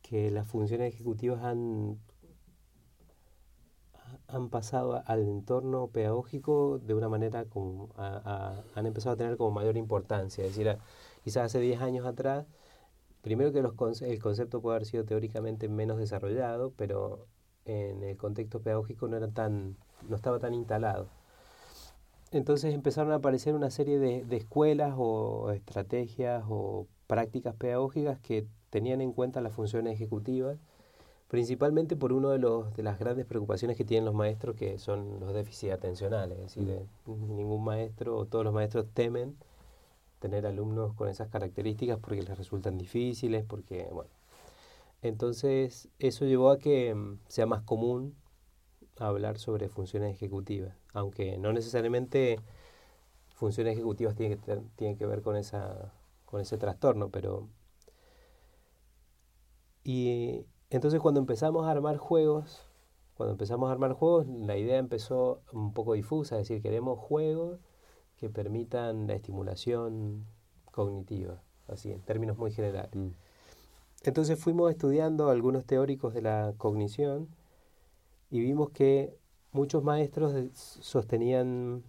que 0.01 0.31
las 0.31 0.45
funciones 0.47 0.93
ejecutivas 0.93 1.41
han, 1.43 1.97
han 4.27 4.49
pasado 4.49 5.01
al 5.05 5.21
entorno 5.27 5.87
pedagógico 5.87 6.79
de 6.79 6.93
una 6.93 7.09
manera 7.09 7.45
como, 7.45 7.89
a- 7.97 8.21
a- 8.25 8.63
han 8.79 8.85
empezado 8.85 9.13
a 9.13 9.17
tener 9.17 9.37
como 9.37 9.51
mayor 9.51 9.77
importancia. 9.77 10.43
Es 10.43 10.51
decir, 10.51 10.69
a- 10.69 10.79
quizás 11.23 11.45
hace 11.45 11.59
10 11.59 11.81
años 11.81 12.05
atrás, 12.05 12.45
primero 13.25 13.51
que 13.51 13.63
los 13.63 13.73
conce- 13.73 14.07
el 14.11 14.19
concepto 14.21 14.61
puede 14.61 14.75
haber 14.77 14.85
sido 14.85 15.03
teóricamente 15.03 15.67
menos 15.67 15.97
desarrollado, 15.97 16.71
pero 16.77 17.25
en 17.65 18.03
el 18.03 18.17
contexto 18.17 18.61
pedagógico 18.61 19.07
no 19.07 19.17
era 19.17 19.27
tan, 19.29 19.75
no 20.07 20.15
estaba 20.15 20.37
tan 20.37 20.53
instalado. 20.53 21.07
Entonces 22.31 22.71
empezaron 22.75 23.11
a 23.13 23.15
aparecer 23.15 23.55
una 23.55 23.71
serie 23.71 23.97
de, 23.97 24.23
de 24.25 24.37
escuelas 24.37 24.93
o 24.95 25.51
estrategias 25.51 26.43
o 26.47 26.85
prácticas 27.07 27.55
pedagógicas 27.55 28.19
que 28.19 28.45
tenían 28.69 29.01
en 29.01 29.11
cuenta 29.11 29.41
las 29.41 29.53
funciones 29.53 29.93
ejecutivas, 29.95 30.57
principalmente 31.27 31.95
por 31.95 32.13
uno 32.13 32.29
de, 32.29 32.37
los, 32.37 32.75
de 32.75 32.83
las 32.83 32.99
grandes 32.99 33.25
preocupaciones 33.25 33.75
que 33.75 33.85
tienen 33.85 34.05
los 34.05 34.13
maestros, 34.13 34.55
que 34.55 34.77
son 34.77 35.19
los 35.19 35.33
déficits 35.33 35.73
atencionales. 35.73 36.37
Es 36.37 36.43
decir, 36.55 36.69
eh, 36.69 36.85
ningún 37.07 37.63
maestro 37.63 38.17
o 38.17 38.25
todos 38.25 38.45
los 38.45 38.53
maestros 38.53 38.85
temen 38.93 39.35
tener 40.25 40.47
alumnos 40.47 40.95
con 40.95 41.07
esas 41.07 41.29
características 41.29 41.99
porque 41.99 42.23
les 42.23 42.35
resultan 42.35 42.79
difíciles, 42.79 43.45
porque, 43.45 43.87
bueno. 43.91 44.09
Entonces, 45.03 45.87
eso 45.99 46.25
llevó 46.25 46.49
a 46.49 46.57
que 46.57 46.95
mm, 46.95 47.19
sea 47.27 47.45
más 47.45 47.61
común 47.61 48.15
hablar 48.97 49.37
sobre 49.37 49.69
funciones 49.69 50.15
ejecutivas, 50.15 50.75
aunque 50.93 51.37
no 51.37 51.53
necesariamente 51.53 52.39
funciones 53.35 53.73
ejecutivas 53.73 54.15
tienen 54.15 54.39
que, 54.39 54.61
tienen 54.75 54.97
que 54.97 55.05
ver 55.05 55.21
con, 55.21 55.35
esa, 55.35 55.93
con 56.25 56.41
ese 56.41 56.57
trastorno, 56.57 57.09
pero... 57.09 57.47
Y 59.83 60.47
entonces 60.71 60.99
cuando 60.99 61.19
empezamos 61.19 61.67
a 61.67 61.71
armar 61.71 61.97
juegos, 61.97 62.65
cuando 63.13 63.33
empezamos 63.33 63.69
a 63.69 63.73
armar 63.73 63.93
juegos, 63.93 64.25
la 64.27 64.57
idea 64.57 64.77
empezó 64.79 65.43
un 65.53 65.71
poco 65.73 65.93
difusa, 65.93 66.39
es 66.39 66.47
decir, 66.47 66.63
queremos 66.63 66.97
juegos 66.97 67.59
que 68.25 68.29
permitan 68.31 69.05
la 69.05 69.13
estimulación 69.13 70.25
cognitiva, 70.71 71.43
así, 71.67 71.91
en 71.91 72.01
términos 72.01 72.39
muy 72.39 72.51
generales. 72.51 72.89
Mm. 72.95 73.09
Entonces 74.03 74.39
fuimos 74.39 74.71
estudiando 74.71 75.29
algunos 75.29 75.63
teóricos 75.65 76.15
de 76.15 76.23
la 76.23 76.55
cognición 76.57 77.27
y 78.31 78.39
vimos 78.39 78.71
que 78.71 79.15
muchos 79.51 79.83
maestros 79.83 80.33
sostenían 80.81 81.83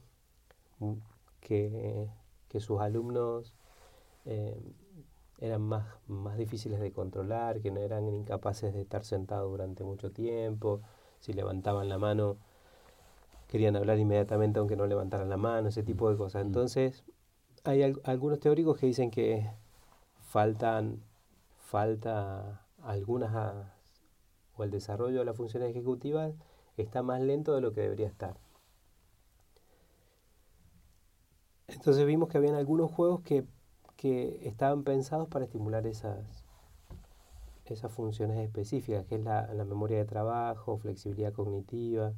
mm, 0.79 0.93
que, 1.41 2.11
que 2.51 2.61
sus 2.61 2.81
alumnos 2.83 3.55
eh, 4.27 4.61
eran 5.39 5.63
más, 5.63 5.87
más 6.07 6.37
difíciles 6.37 6.81
de 6.81 6.93
controlar, 6.93 7.63
que 7.63 7.71
no 7.71 7.81
eran 7.81 8.11
incapaces 8.11 8.75
de 8.75 8.83
estar 8.83 9.05
sentados 9.05 9.51
durante 9.51 9.85
mucho 9.85 10.11
tiempo, 10.11 10.83
si 11.19 11.33
levantaban 11.33 11.89
la 11.89 11.97
mano 11.97 12.37
querían 13.57 13.77
hablar 13.77 13.99
inmediatamente 13.99 14.59
aunque 14.61 14.77
no 14.77 14.87
levantaran 14.87 15.29
la 15.31 15.37
mano, 15.39 15.69
ese 15.69 15.83
tipo 15.83 16.11
de 16.11 16.17
cosas. 16.17 16.43
Entonces, 16.45 17.05
hay 17.65 17.83
al- 17.83 18.01
algunos 18.05 18.41
teóricos 18.41 18.79
que 18.79 18.87
dicen 18.87 19.11
que 19.11 19.51
faltan 20.33 21.03
falta 21.59 22.63
algunas 22.83 23.35
a- 23.35 23.75
o 24.57 24.65
el 24.65 24.71
desarrollo 24.71 25.21
de 25.21 25.25
las 25.27 25.37
funciones 25.37 25.71
ejecutivas 25.71 26.35
está 26.77 27.03
más 27.03 27.21
lento 27.23 27.55
de 27.55 27.61
lo 27.63 27.73
que 27.75 27.83
debería 27.83 28.09
estar. 28.09 28.37
Entonces 31.69 32.05
vimos 32.07 32.29
que 32.29 32.39
habían 32.39 32.57
algunos 32.57 32.91
juegos 32.91 33.21
que, 33.23 33.45
que 33.97 34.41
estaban 34.49 34.83
pensados 34.85 35.29
para 35.29 35.45
estimular 35.45 35.87
esas, 35.87 36.45
esas 37.67 37.93
funciones 37.93 38.39
específicas, 38.39 39.05
que 39.07 39.17
es 39.17 39.21
la, 39.25 39.53
la 39.53 39.65
memoria 39.65 39.99
de 39.99 40.05
trabajo, 40.05 40.79
flexibilidad 40.79 41.33
cognitiva 41.33 42.15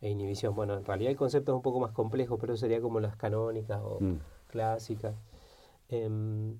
e 0.00 0.10
inhibición. 0.10 0.54
Bueno, 0.54 0.74
en 0.74 0.84
realidad 0.84 1.10
el 1.10 1.16
concepto 1.16 1.52
es 1.52 1.56
un 1.56 1.62
poco 1.62 1.80
más 1.80 1.92
complejo, 1.92 2.38
pero 2.38 2.56
sería 2.56 2.80
como 2.80 3.00
las 3.00 3.16
canónicas 3.16 3.80
o 3.82 4.00
Mm. 4.00 4.16
clásicas. 4.48 5.14
Em, 5.88 6.58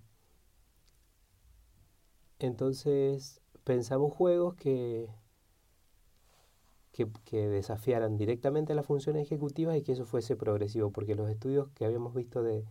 entonces 2.39 3.41
pensamos 3.65 4.13
juegos 4.13 4.55
que, 4.55 5.09
que, 6.93 7.09
que 7.25 7.49
desafiaran 7.49 8.17
directamente 8.17 8.75
las 8.75 8.87
funciones 8.87 9.23
ejecutivas 9.23 9.77
y 9.77 9.83
que 9.83 9.93
eso 9.93 10.05
fuese 10.05 10.37
progresivo, 10.37 10.91
porque 10.91 11.15
los 11.15 11.29
estudios 11.31 11.69
que 11.75 11.85
habíamos 11.85 12.15
visto 12.15 12.43
de, 12.43 12.65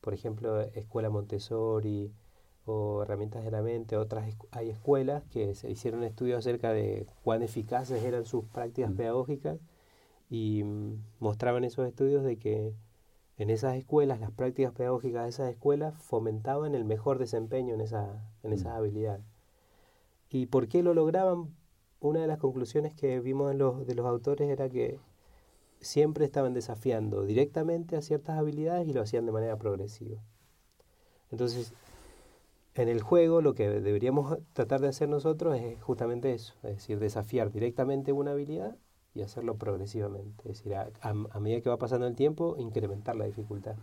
por 0.00 0.14
ejemplo, 0.14 0.60
Escuela 0.60 1.10
Montessori 1.10 2.12
o 2.66 3.02
Herramientas 3.02 3.44
de 3.44 3.50
la 3.50 3.62
Mente, 3.62 3.96
otras 3.96 4.34
hay 4.50 4.70
escuelas 4.70 5.22
que 5.30 5.54
se 5.54 5.70
hicieron 5.70 6.02
estudios 6.04 6.38
acerca 6.38 6.72
de 6.72 7.06
cuán 7.22 7.42
eficaces 7.42 8.02
eran 8.02 8.26
sus 8.26 8.44
prácticas 8.46 8.90
Mm. 8.92 8.96
pedagógicas 8.96 9.58
y 10.28 10.64
mm, 10.64 11.04
mostraban 11.20 11.64
esos 11.64 11.86
estudios 11.86 12.24
de 12.24 12.38
que 12.38 12.74
en 13.38 13.50
esas 13.50 13.76
escuelas, 13.76 14.18
las 14.18 14.30
prácticas 14.30 14.72
pedagógicas 14.72 15.24
de 15.24 15.28
esas 15.28 15.50
escuelas 15.50 15.94
fomentaban 16.02 16.74
el 16.74 16.84
mejor 16.84 17.18
desempeño 17.18 17.74
en, 17.74 17.82
esa, 17.82 18.24
en 18.42 18.52
esas 18.52 18.72
Mm. 18.72 18.76
habilidades. 18.76 19.24
¿Y 20.30 20.46
por 20.46 20.68
qué 20.68 20.82
lo 20.82 20.94
lograban? 20.94 21.54
Una 22.00 22.20
de 22.20 22.26
las 22.26 22.38
conclusiones 22.38 22.94
que 22.94 23.20
vimos 23.20 23.50
en 23.52 23.58
los, 23.58 23.86
de 23.86 23.94
los 23.94 24.06
autores 24.06 24.48
era 24.48 24.68
que 24.68 24.98
siempre 25.80 26.24
estaban 26.24 26.54
desafiando 26.54 27.24
directamente 27.24 27.96
a 27.96 28.02
ciertas 28.02 28.38
habilidades 28.38 28.88
y 28.88 28.92
lo 28.92 29.02
hacían 29.02 29.26
de 29.26 29.32
manera 29.32 29.56
progresiva. 29.56 30.22
Entonces, 31.30 31.74
en 32.74 32.88
el 32.88 33.02
juego 33.02 33.40
lo 33.40 33.54
que 33.54 33.68
deberíamos 33.68 34.38
tratar 34.52 34.80
de 34.80 34.88
hacer 34.88 35.08
nosotros 35.08 35.56
es 35.56 35.82
justamente 35.82 36.32
eso, 36.32 36.54
es 36.62 36.76
decir, 36.76 36.98
desafiar 36.98 37.50
directamente 37.50 38.12
una 38.12 38.32
habilidad 38.32 38.76
y 39.16 39.22
hacerlo 39.22 39.56
progresivamente, 39.56 40.50
es 40.50 40.62
decir, 40.62 40.74
a, 40.74 41.40
medida 41.40 41.62
que 41.62 41.70
va 41.70 41.78
pasando 41.78 42.06
el 42.06 42.14
tiempo, 42.14 42.56
incrementar 42.58 43.16
la 43.16 43.24
dificultad. 43.24 43.76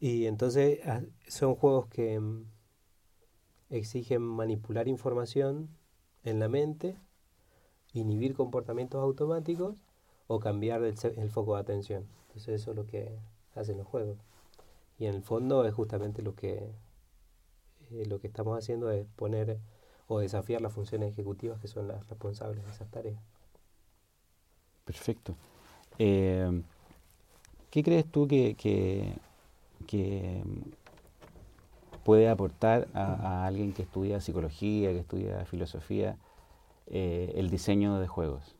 Y 0.00 0.24
entonces 0.26 0.80
son 1.28 1.54
juegos 1.54 1.86
que 1.88 2.18
mm, 2.18 2.44
exigen 3.68 4.22
manipular 4.22 4.88
información 4.88 5.68
en 6.24 6.40
la 6.40 6.48
mente, 6.48 6.96
inhibir 7.92 8.34
comportamientos 8.34 9.02
automáticos 9.02 9.84
o 10.28 10.40
cambiar 10.40 10.82
el 10.82 11.30
foco 11.30 11.54
de 11.54 11.60
atención. 11.60 12.06
Entonces 12.28 12.62
eso 12.62 12.70
es 12.70 12.76
lo 12.76 12.86
que 12.86 13.18
hacen 13.54 13.76
los 13.76 13.86
juegos. 13.86 14.16
Y 14.98 15.06
en 15.06 15.14
el 15.14 15.22
fondo 15.22 15.64
es 15.66 15.74
justamente 15.74 16.22
lo 16.22 16.34
que, 16.34 16.72
eh, 17.90 18.06
lo 18.06 18.18
que 18.18 18.28
estamos 18.28 18.56
haciendo 18.56 18.90
es 18.90 19.06
poner 19.14 19.58
o 20.08 20.20
desafiar 20.20 20.60
las 20.60 20.72
funciones 20.72 21.12
ejecutivas 21.12 21.60
que 21.60 21.68
son 21.68 21.88
las 21.88 22.08
responsables 22.08 22.64
de 22.64 22.70
esas 22.70 22.90
tareas. 22.90 23.20
Perfecto. 24.84 25.34
Eh, 25.98 26.62
¿Qué 27.70 27.82
crees 27.82 28.06
tú 28.10 28.28
que, 28.28 28.54
que, 28.54 29.12
que, 29.86 30.42
puede 32.04 32.28
aportar 32.28 32.86
a, 32.94 33.14
a 33.14 33.46
alguien 33.46 33.72
que 33.72 33.82
estudia 33.82 34.20
psicología, 34.20 34.92
que 34.92 35.00
estudia 35.00 35.44
filosofía, 35.44 36.16
eh, 36.86 37.32
el 37.34 37.50
diseño 37.50 37.98
de 37.98 38.06
juegos? 38.06 38.54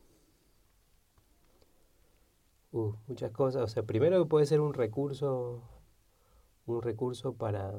Uh, 2.71 2.93
muchas 3.07 3.31
cosas. 3.31 3.63
O 3.63 3.67
sea, 3.67 3.83
primero 3.83 4.21
que 4.21 4.29
puede 4.29 4.45
ser 4.45 4.59
un 4.59 4.73
recurso, 4.73 5.61
un 6.65 6.81
recurso 6.81 7.33
para, 7.33 7.73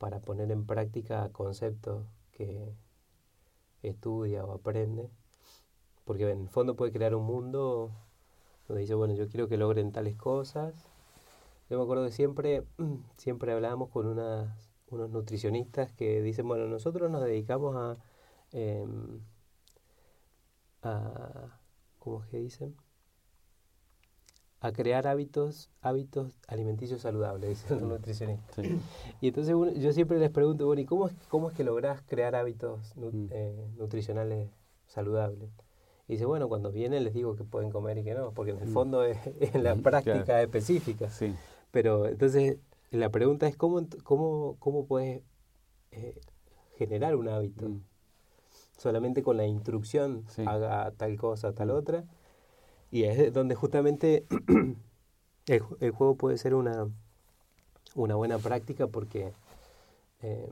para 0.00 0.20
poner 0.20 0.50
en 0.50 0.64
práctica 0.66 1.28
conceptos 1.30 2.06
que 2.32 2.74
estudia 3.82 4.44
o 4.46 4.52
aprende. 4.54 5.10
Porque 6.06 6.30
en 6.30 6.40
el 6.40 6.48
fondo 6.48 6.74
puede 6.74 6.90
crear 6.90 7.14
un 7.14 7.26
mundo 7.26 7.92
donde 8.66 8.80
dice, 8.80 8.94
bueno, 8.94 9.14
yo 9.14 9.28
quiero 9.28 9.46
que 9.46 9.58
logren 9.58 9.92
tales 9.92 10.16
cosas. 10.16 10.74
Yo 11.68 11.76
me 11.78 11.84
acuerdo 11.84 12.06
que 12.06 12.12
siempre, 12.12 12.64
siempre 13.18 13.52
hablábamos 13.52 13.90
con 13.90 14.06
unos 14.06 15.10
nutricionistas 15.10 15.92
que 15.92 16.22
dicen, 16.22 16.48
bueno, 16.48 16.66
nosotros 16.66 17.10
nos 17.10 17.22
dedicamos 17.22 17.76
a, 17.76 17.98
em, 18.52 19.20
a 20.82 21.58
¿cómo 21.98 22.22
es 22.24 22.28
que 22.30 22.38
dicen? 22.38 22.74
A 24.60 24.72
crear 24.72 25.06
hábitos 25.06 25.70
hábitos 25.80 26.38
alimenticios 26.46 27.00
saludables, 27.00 27.48
dicen 27.62 27.80
los 27.80 27.88
nutricionistas. 27.88 28.66
Y 29.20 29.28
entonces 29.28 29.54
yo 29.80 29.92
siempre 29.92 30.18
les 30.18 30.30
pregunto, 30.30 30.66
bueno, 30.66 30.82
¿y 30.82 30.86
cómo 30.86 31.08
es, 31.08 31.14
cómo 31.28 31.50
es 31.50 31.56
que 31.56 31.64
lográs 31.64 32.02
crear 32.06 32.34
hábitos 32.34 32.94
mm. 32.96 33.26
eh, 33.30 33.66
nutricionales 33.78 34.50
saludables? 34.86 35.50
Y 36.06 36.14
dice, 36.14 36.26
bueno, 36.26 36.48
cuando 36.48 36.72
vienen 36.72 37.04
les 37.04 37.14
digo 37.14 37.36
que 37.36 37.44
pueden 37.44 37.70
comer 37.70 37.98
y 37.98 38.04
que 38.04 38.14
no, 38.14 38.32
porque 38.32 38.50
en 38.52 38.58
el 38.58 38.68
mm. 38.68 38.72
fondo 38.72 39.04
es, 39.04 39.18
la 39.54 39.76
práctica 39.76 40.42
específica. 40.42 41.08
Sí. 41.08 41.34
Pero 41.70 42.06
entonces 42.06 42.58
la 42.90 43.08
pregunta 43.10 43.46
es, 43.46 43.56
¿cómo, 43.56 43.86
cómo, 44.02 44.56
cómo 44.58 44.86
puedes 44.86 45.22
eh, 45.92 46.20
generar 46.76 47.16
un 47.16 47.28
hábito? 47.28 47.68
Mm. 47.68 47.82
Solamente 48.76 49.22
con 49.22 49.36
la 49.36 49.46
instrucción, 49.46 50.24
haga 50.46 50.90
tal 50.92 51.16
cosa, 51.18 51.52
tal 51.52 51.70
otra 51.70 52.04
y 52.90 53.04
es 53.04 53.32
donde 53.32 53.54
justamente 53.54 54.26
el, 55.46 55.60
juego 55.60 56.14
puede 56.16 56.38
ser 56.38 56.54
una, 56.54 56.88
una 57.94 58.14
buena 58.16 58.38
práctica 58.38 58.86
porque 58.86 59.32
eh, 60.22 60.48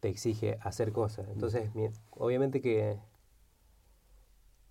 te 0.00 0.08
exige 0.08 0.58
hacer 0.62 0.92
cosas. 0.92 1.28
Entonces, 1.30 1.70
obviamente 2.10 2.60
que 2.60 2.98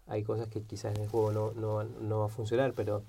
hay 0.08 0.24
cosas 0.24 0.48
que 0.48 0.64
quizás 0.64 0.96
en 0.96 1.04
el 1.04 1.10
juego 1.10 1.32
no, 1.32 1.52
no, 1.52 1.84
no 1.84 2.20
va 2.20 2.26
a 2.26 2.30
funcionar, 2.30 2.74
pero, 2.74 3.04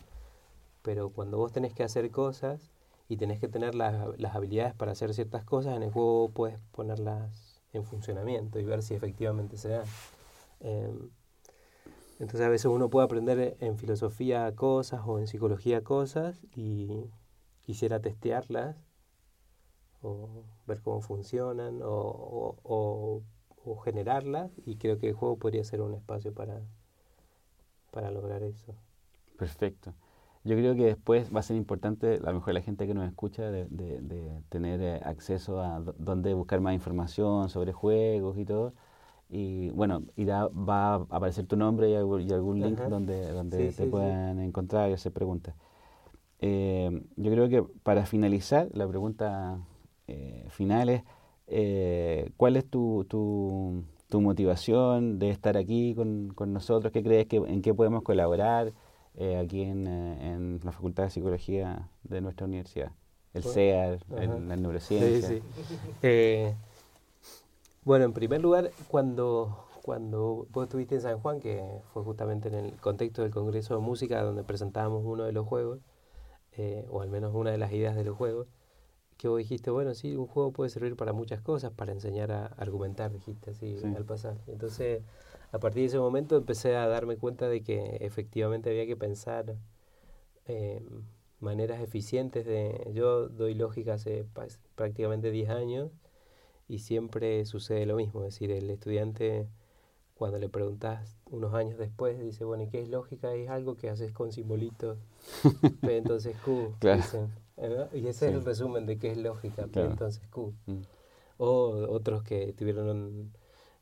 pero 0.82 1.10
cuando 1.10 1.38
vos 1.38 1.52
tenés 1.52 1.72
que 1.72 1.84
hacer 1.84 2.10
cosas 2.10 2.70
y 3.08 3.16
tenés 3.16 3.40
que 3.40 3.48
tener 3.48 3.74
las, 3.74 4.18
las 4.18 4.34
habilidades 4.34 4.74
para 4.74 4.92
hacer 4.92 5.14
ciertas 5.14 5.44
cosas, 5.44 5.76
en 5.76 5.84
el 5.84 5.92
juego 5.92 6.30
puedes 6.30 6.58
ponerlas 6.72 7.62
en 7.72 7.84
funcionamiento 7.84 8.58
y 8.58 8.64
ver 8.64 8.82
si 8.82 8.94
efectivamente 8.94 9.56
se 9.56 9.68
dan. 9.68 9.86
Em, 10.60 11.10
entonces 12.18 12.46
a 12.46 12.48
veces 12.48 12.66
uno 12.66 12.90
puede 12.90 13.04
aprender 13.04 13.56
en 13.60 13.78
filosofía 13.78 14.52
cosas 14.54 15.02
o 15.06 15.18
en 15.18 15.26
psicología 15.26 15.84
cosas 15.84 16.44
y 16.56 17.04
quisiera 17.62 18.00
testearlas 18.00 18.76
o 20.02 20.44
ver 20.66 20.80
cómo 20.82 21.00
funcionan 21.00 21.80
o, 21.82 22.56
o, 22.64 23.22
generarlas 23.84 24.50
y 24.64 24.76
creo 24.76 24.98
que 24.98 25.10
el 25.10 25.14
juego 25.14 25.36
podría 25.36 25.62
ser 25.62 25.82
un 25.82 25.92
espacio 25.94 26.32
para, 26.32 26.62
para 27.90 28.10
lograr 28.10 28.42
eso. 28.42 28.74
Perfecto. 29.36 29.92
Yo 30.42 30.56
creo 30.56 30.74
que 30.74 30.86
después 30.86 31.34
va 31.34 31.40
a 31.40 31.42
ser 31.42 31.56
importante, 31.56 32.14
a 32.14 32.30
lo 32.30 32.34
mejor 32.34 32.54
la 32.54 32.62
gente 32.62 32.86
que 32.86 32.94
nos 32.94 33.06
escucha, 33.06 33.50
de, 33.50 33.66
de 33.66 34.42
tener 34.48 34.80
eh, 34.80 35.00
acceso 35.04 35.60
a 35.60 35.80
dónde 35.98 36.32
buscar 36.32 36.60
más 36.60 36.72
información 36.72 37.50
sobre 37.50 37.72
juegos 37.72 38.38
y 38.38 38.46
todo 38.46 38.72
y 39.30 39.68
bueno, 39.70 40.04
irá, 40.16 40.48
va 40.48 40.94
a 40.94 41.06
aparecer 41.10 41.46
tu 41.46 41.56
nombre 41.56 41.90
y, 41.90 41.94
algún 41.94 42.60
link 42.60 42.78
donde, 42.78 43.30
donde 43.30 43.72
te 43.72 43.86
puedan 43.86 44.40
encontrar 44.40 44.90
y 44.90 44.94
hacer 44.94 45.12
preguntas. 45.12 45.54
Eh, 46.40 47.02
yo 47.16 47.30
creo 47.30 47.48
que 47.48 47.62
para 47.82 48.06
finalizar, 48.06 48.68
la 48.72 48.88
pregunta 48.88 49.58
eh, 50.06 50.46
final 50.50 50.88
es, 50.88 51.02
eh, 51.46 52.30
¿cuál 52.36 52.56
es 52.56 52.70
tu, 52.70 53.04
tu, 53.08 53.84
tu, 54.08 54.20
motivación 54.20 55.18
de 55.18 55.30
estar 55.30 55.56
aquí 55.58 55.94
con, 55.94 56.30
con, 56.34 56.52
nosotros? 56.52 56.92
¿Qué 56.92 57.02
crees 57.02 57.26
que 57.26 57.36
en 57.36 57.60
qué 57.60 57.74
podemos 57.74 58.02
colaborar 58.02 58.72
aquí 59.40 59.62
en, 59.62 59.86
en, 59.88 60.60
la 60.62 60.72
Facultad 60.72 61.04
de 61.04 61.10
Psicología 61.10 61.90
de 62.04 62.20
nuestra 62.20 62.46
universidad? 62.46 62.92
El 63.34 63.42
CEAR, 63.42 63.98
la 64.08 64.56
neurociencia. 64.56 65.42
Bueno, 67.88 68.04
en 68.04 68.12
primer 68.12 68.42
lugar, 68.42 68.70
cuando, 68.88 69.64
cuando 69.80 70.46
vos 70.50 70.64
estuviste 70.64 70.96
en 70.96 71.00
San 71.00 71.20
Juan, 71.20 71.40
que 71.40 71.64
fue 71.94 72.04
justamente 72.04 72.48
en 72.48 72.54
el 72.54 72.72
contexto 72.72 73.22
del 73.22 73.30
Congreso 73.30 73.72
de 73.76 73.80
Música 73.80 74.22
donde 74.22 74.44
presentábamos 74.44 75.06
uno 75.06 75.24
de 75.24 75.32
los 75.32 75.46
juegos, 75.46 75.80
eh, 76.52 76.84
o 76.90 77.00
al 77.00 77.08
menos 77.08 77.34
una 77.34 77.50
de 77.50 77.56
las 77.56 77.72
ideas 77.72 77.96
de 77.96 78.04
los 78.04 78.14
juegos, 78.14 78.46
que 79.16 79.28
vos 79.28 79.38
dijiste, 79.38 79.70
bueno, 79.70 79.94
sí, 79.94 80.14
un 80.16 80.26
juego 80.26 80.52
puede 80.52 80.68
servir 80.68 80.96
para 80.96 81.14
muchas 81.14 81.40
cosas, 81.40 81.72
para 81.72 81.92
enseñar 81.92 82.30
a 82.30 82.48
argumentar, 82.58 83.10
dijiste 83.10 83.52
así 83.52 83.78
al 83.96 84.04
pasar. 84.04 84.36
Entonces, 84.48 85.02
a 85.50 85.58
partir 85.58 85.80
de 85.80 85.86
ese 85.86 85.98
momento 85.98 86.36
empecé 86.36 86.76
a 86.76 86.88
darme 86.88 87.16
cuenta 87.16 87.48
de 87.48 87.62
que 87.62 87.96
efectivamente 88.02 88.68
había 88.68 88.84
que 88.84 88.96
pensar 88.96 89.56
eh, 90.46 90.86
maneras 91.40 91.80
eficientes 91.80 92.44
de... 92.44 92.90
Yo 92.92 93.30
doy 93.30 93.54
lógica 93.54 93.94
hace 93.94 94.26
prácticamente 94.74 95.30
10 95.30 95.48
años 95.48 95.90
y 96.68 96.80
siempre 96.80 97.44
sucede 97.46 97.86
lo 97.86 97.96
mismo, 97.96 98.20
es 98.20 98.34
decir, 98.34 98.50
el 98.50 98.68
estudiante 98.70 99.48
cuando 100.14 100.38
le 100.38 100.48
preguntas 100.48 101.16
unos 101.30 101.54
años 101.54 101.78
después 101.78 102.20
dice, 102.20 102.44
bueno, 102.44 102.64
¿y 102.64 102.68
qué 102.68 102.82
es 102.82 102.88
lógica? 102.88 103.32
Es 103.34 103.48
algo 103.48 103.76
que 103.76 103.88
haces 103.88 104.12
con 104.12 104.32
simbolitos, 104.32 104.98
entonces 105.82 106.36
Q, 106.44 106.74
dicen, 106.80 107.32
y 107.92 108.06
ese 108.06 108.28
es 108.28 108.34
el 108.34 108.44
resumen 108.44 108.84
de 108.84 108.98
qué 108.98 109.12
es 109.12 109.18
lógica, 109.18 109.62
entonces 109.72 110.26
Q. 110.28 110.54
Mm. 110.66 110.80
O 111.38 111.86
otros 111.88 112.24
que 112.24 112.52
tuvieron 112.52 113.32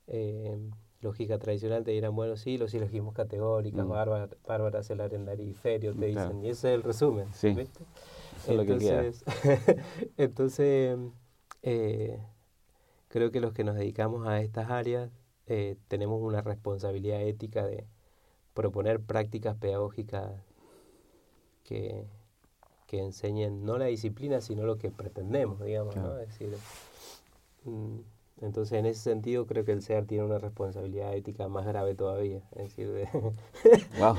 eh, 0.06 0.58
lógica 1.00 1.38
tradicional 1.38 1.84
te 1.84 1.92
dirán, 1.92 2.14
bueno, 2.14 2.36
sí, 2.36 2.58
los 2.58 2.70
silogismos 2.70 3.14
categóricos, 3.14 3.84
mm. 3.84 3.88
bárbara, 3.88 4.28
bárbaras, 4.46 4.90
el 4.90 5.00
arendario 5.00 5.54
te 5.94 6.06
dicen, 6.06 6.44
y 6.44 6.50
ese 6.50 6.68
es 6.68 6.74
el 6.76 6.82
resumen, 6.82 7.32
sí. 7.32 7.54
¿viste? 7.54 7.84
entonces, 8.46 9.24
entonces 10.18 10.98
eh, 11.62 12.20
creo 13.08 13.30
que 13.30 13.40
los 13.40 13.52
que 13.52 13.64
nos 13.64 13.76
dedicamos 13.76 14.26
a 14.26 14.40
estas 14.40 14.70
áreas 14.70 15.10
eh, 15.46 15.76
tenemos 15.88 16.20
una 16.20 16.42
responsabilidad 16.42 17.22
ética 17.22 17.66
de 17.66 17.86
proponer 18.54 19.00
prácticas 19.00 19.56
pedagógicas 19.56 20.32
que, 21.62 22.06
que, 22.86 22.98
enseñen 22.98 23.64
no 23.64 23.78
la 23.78 23.86
disciplina, 23.86 24.40
sino 24.40 24.64
lo 24.64 24.78
que 24.78 24.90
pretendemos, 24.90 25.60
digamos, 25.60 25.94
¿no? 25.96 26.18
Es 26.18 26.28
decir, 26.28 26.56
mm, 27.64 27.98
entonces, 28.42 28.78
en 28.78 28.84
ese 28.84 29.00
sentido, 29.00 29.46
creo 29.46 29.64
que 29.64 29.72
el 29.72 29.82
SEAR 29.82 30.04
tiene 30.04 30.24
una 30.24 30.38
responsabilidad 30.38 31.14
ética 31.14 31.48
más 31.48 31.64
grave 31.64 31.94
todavía. 31.94 32.42
Es 32.52 32.64
decir, 32.64 32.90
de... 32.92 33.08
¡Wow! 33.98 34.16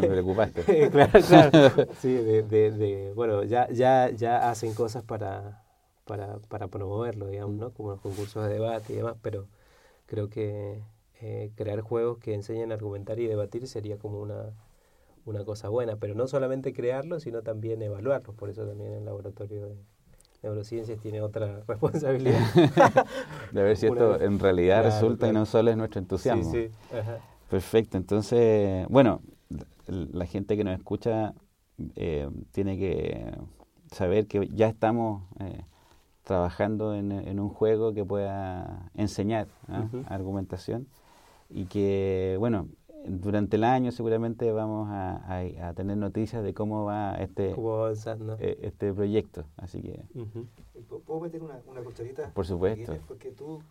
Me, 0.00 0.06
preocupaste. 0.06 0.62
claro, 0.90 1.20
claro. 1.20 1.86
Sí, 2.00 2.12
de, 2.12 2.42
de, 2.44 2.70
de, 2.70 3.12
bueno, 3.14 3.42
ya, 3.42 3.68
ya, 3.70 4.10
ya 4.10 4.48
hacen 4.48 4.74
cosas 4.74 5.02
para, 5.02 5.64
para, 6.08 6.38
para 6.48 6.66
promoverlo, 6.68 7.28
digamos, 7.28 7.56
¿no? 7.56 7.70
Como 7.70 7.90
los 7.90 8.00
concursos 8.00 8.44
de 8.48 8.54
debate 8.54 8.94
y 8.94 8.96
demás, 8.96 9.14
pero 9.22 9.46
creo 10.06 10.28
que 10.28 10.82
eh, 11.20 11.52
crear 11.54 11.82
juegos 11.82 12.18
que 12.18 12.34
enseñen 12.34 12.72
a 12.72 12.74
argumentar 12.74 13.20
y 13.20 13.26
debatir 13.26 13.68
sería 13.68 13.98
como 13.98 14.20
una, 14.20 14.54
una 15.26 15.44
cosa 15.44 15.68
buena, 15.68 15.96
pero 15.96 16.14
no 16.14 16.26
solamente 16.26 16.72
crearlos, 16.72 17.22
sino 17.22 17.42
también 17.42 17.82
evaluarlos, 17.82 18.34
por 18.34 18.48
eso 18.48 18.66
también 18.66 18.94
el 18.94 19.04
laboratorio 19.04 19.66
de 19.66 19.76
neurociencias 20.42 20.98
tiene 20.98 21.20
otra 21.20 21.62
responsabilidad. 21.68 22.40
de 23.52 23.62
ver 23.62 23.76
si 23.76 23.86
esto 23.86 24.20
en 24.20 24.38
realidad 24.38 24.84
resulta 24.84 25.28
y 25.28 25.32
no 25.32 25.44
solo 25.44 25.70
es 25.70 25.76
nuestro 25.76 26.00
entusiasmo. 26.00 26.50
Sí, 26.50 26.68
sí. 26.68 26.74
Perfecto, 27.50 27.98
entonces, 27.98 28.86
bueno, 28.88 29.20
la 29.86 30.24
gente 30.24 30.56
que 30.56 30.64
nos 30.64 30.76
escucha 30.76 31.34
eh, 31.96 32.28
tiene 32.52 32.78
que 32.78 33.30
saber 33.92 34.26
que 34.26 34.48
ya 34.54 34.68
estamos... 34.68 35.22
Eh, 35.40 35.64
trabajando 36.28 36.94
en, 36.94 37.10
en, 37.10 37.40
un 37.40 37.48
juego 37.48 37.94
que 37.94 38.04
pueda 38.04 38.90
enseñar 38.94 39.48
¿ah? 39.66 39.88
argumentación 40.08 40.86
y 41.48 41.64
que, 41.64 42.36
bueno, 42.38 42.68
durante 43.06 43.56
el 43.56 43.64
año 43.64 43.90
seguramente 43.92 44.52
vamos 44.52 44.90
a, 44.90 45.22
a, 45.66 45.72
tener 45.72 45.96
noticias 45.96 46.44
de 46.44 46.52
cómo 46.52 46.84
va 46.84 47.14
este, 47.14 47.54
eh, 48.40 48.58
este 48.60 48.92
proyecto. 48.92 49.46
Así 49.56 49.80
que... 49.80 50.02
¿Puedo 51.06 51.20
meter 51.20 51.42
una, 51.42 51.60
una 51.66 51.80
cucharita? 51.80 52.30
Por 52.34 52.46
supuesto. 52.46 52.94
Porque 53.08 53.30
tú 53.30 53.62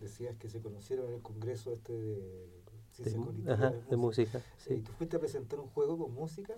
decías 0.00 0.34
que 0.36 0.48
se 0.48 0.60
conocieron 0.60 1.08
en 1.08 1.16
el 1.16 1.20
congreso 1.20 1.74
este 1.74 1.92
de 1.92 2.48
ciencias 2.92 3.88
de, 3.90 3.96
música. 3.98 4.40
Sí. 4.56 4.74
¿Y 4.74 4.80
tú 4.80 4.92
fuiste 4.92 5.16
a 5.16 5.20
presentar 5.20 5.60
un 5.60 5.68
juego 5.68 5.98
con 5.98 6.14
música? 6.14 6.54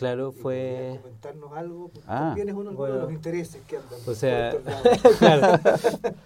Claro, 0.00 0.32
fue... 0.32 0.98
comentarnos 1.02 1.52
algo? 1.52 1.90
Ah, 2.06 2.28
también 2.28 2.48
es 2.48 2.54
uno 2.54 2.70
de 2.70 2.88
los 3.00 3.12
intereses 3.12 3.60
que 3.66 3.76
andan. 3.76 4.00
O 4.06 4.14
sea, 4.14 4.54
claro. 5.18 5.60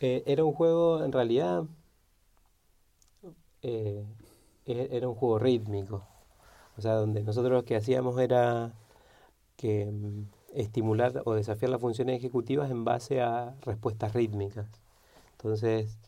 Eh, 0.00 0.22
era 0.26 0.44
un 0.44 0.52
juego, 0.52 1.02
en 1.02 1.10
realidad, 1.10 1.64
eh, 3.62 4.06
e-, 4.64 4.88
era 4.92 5.08
un 5.08 5.16
juego 5.16 5.40
rítmico. 5.40 6.04
O 6.76 6.80
sea, 6.80 6.94
donde 6.94 7.24
nosotros 7.24 7.52
lo 7.52 7.64
que 7.64 7.74
hacíamos 7.74 8.16
era 8.20 8.72
que 9.56 9.86
mm, 9.86 10.22
estimular 10.54 11.20
o 11.24 11.34
desafiar 11.34 11.72
las 11.72 11.80
funciones 11.80 12.16
ejecutivas 12.16 12.70
en 12.70 12.84
base 12.84 13.20
a 13.20 13.56
respuestas 13.62 14.14
rítmicas. 14.14 14.68
Entonces, 15.32 15.98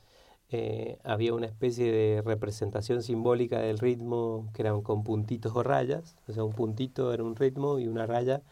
eh, 0.51 0.99
había 1.05 1.35
una 1.35 1.47
especie 1.47 1.93
de 1.93 2.23
representación 2.23 3.03
simbólica 3.03 3.61
del 3.61 3.79
ritmo 3.79 4.51
que 4.55 4.63
eran 4.63 4.83
con 4.83 5.05
puntitos 5.05 5.55
o 5.55 5.63
rayas, 5.63 6.17
o 6.29 6.33
sea, 6.33 6.45
un 6.45 6.53
puntito 6.53 7.13
era 7.13 7.23
un 7.25 7.37
ritmo 7.37 7.79
y 7.79 7.87
una 7.89 8.07
raya 8.07 8.43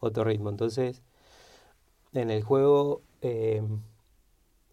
otro 0.00 0.24
ritmo. 0.24 0.50
Entonces, 0.50 1.02
en 2.12 2.30
el 2.30 2.42
juego 2.42 3.02
eh, 3.22 3.62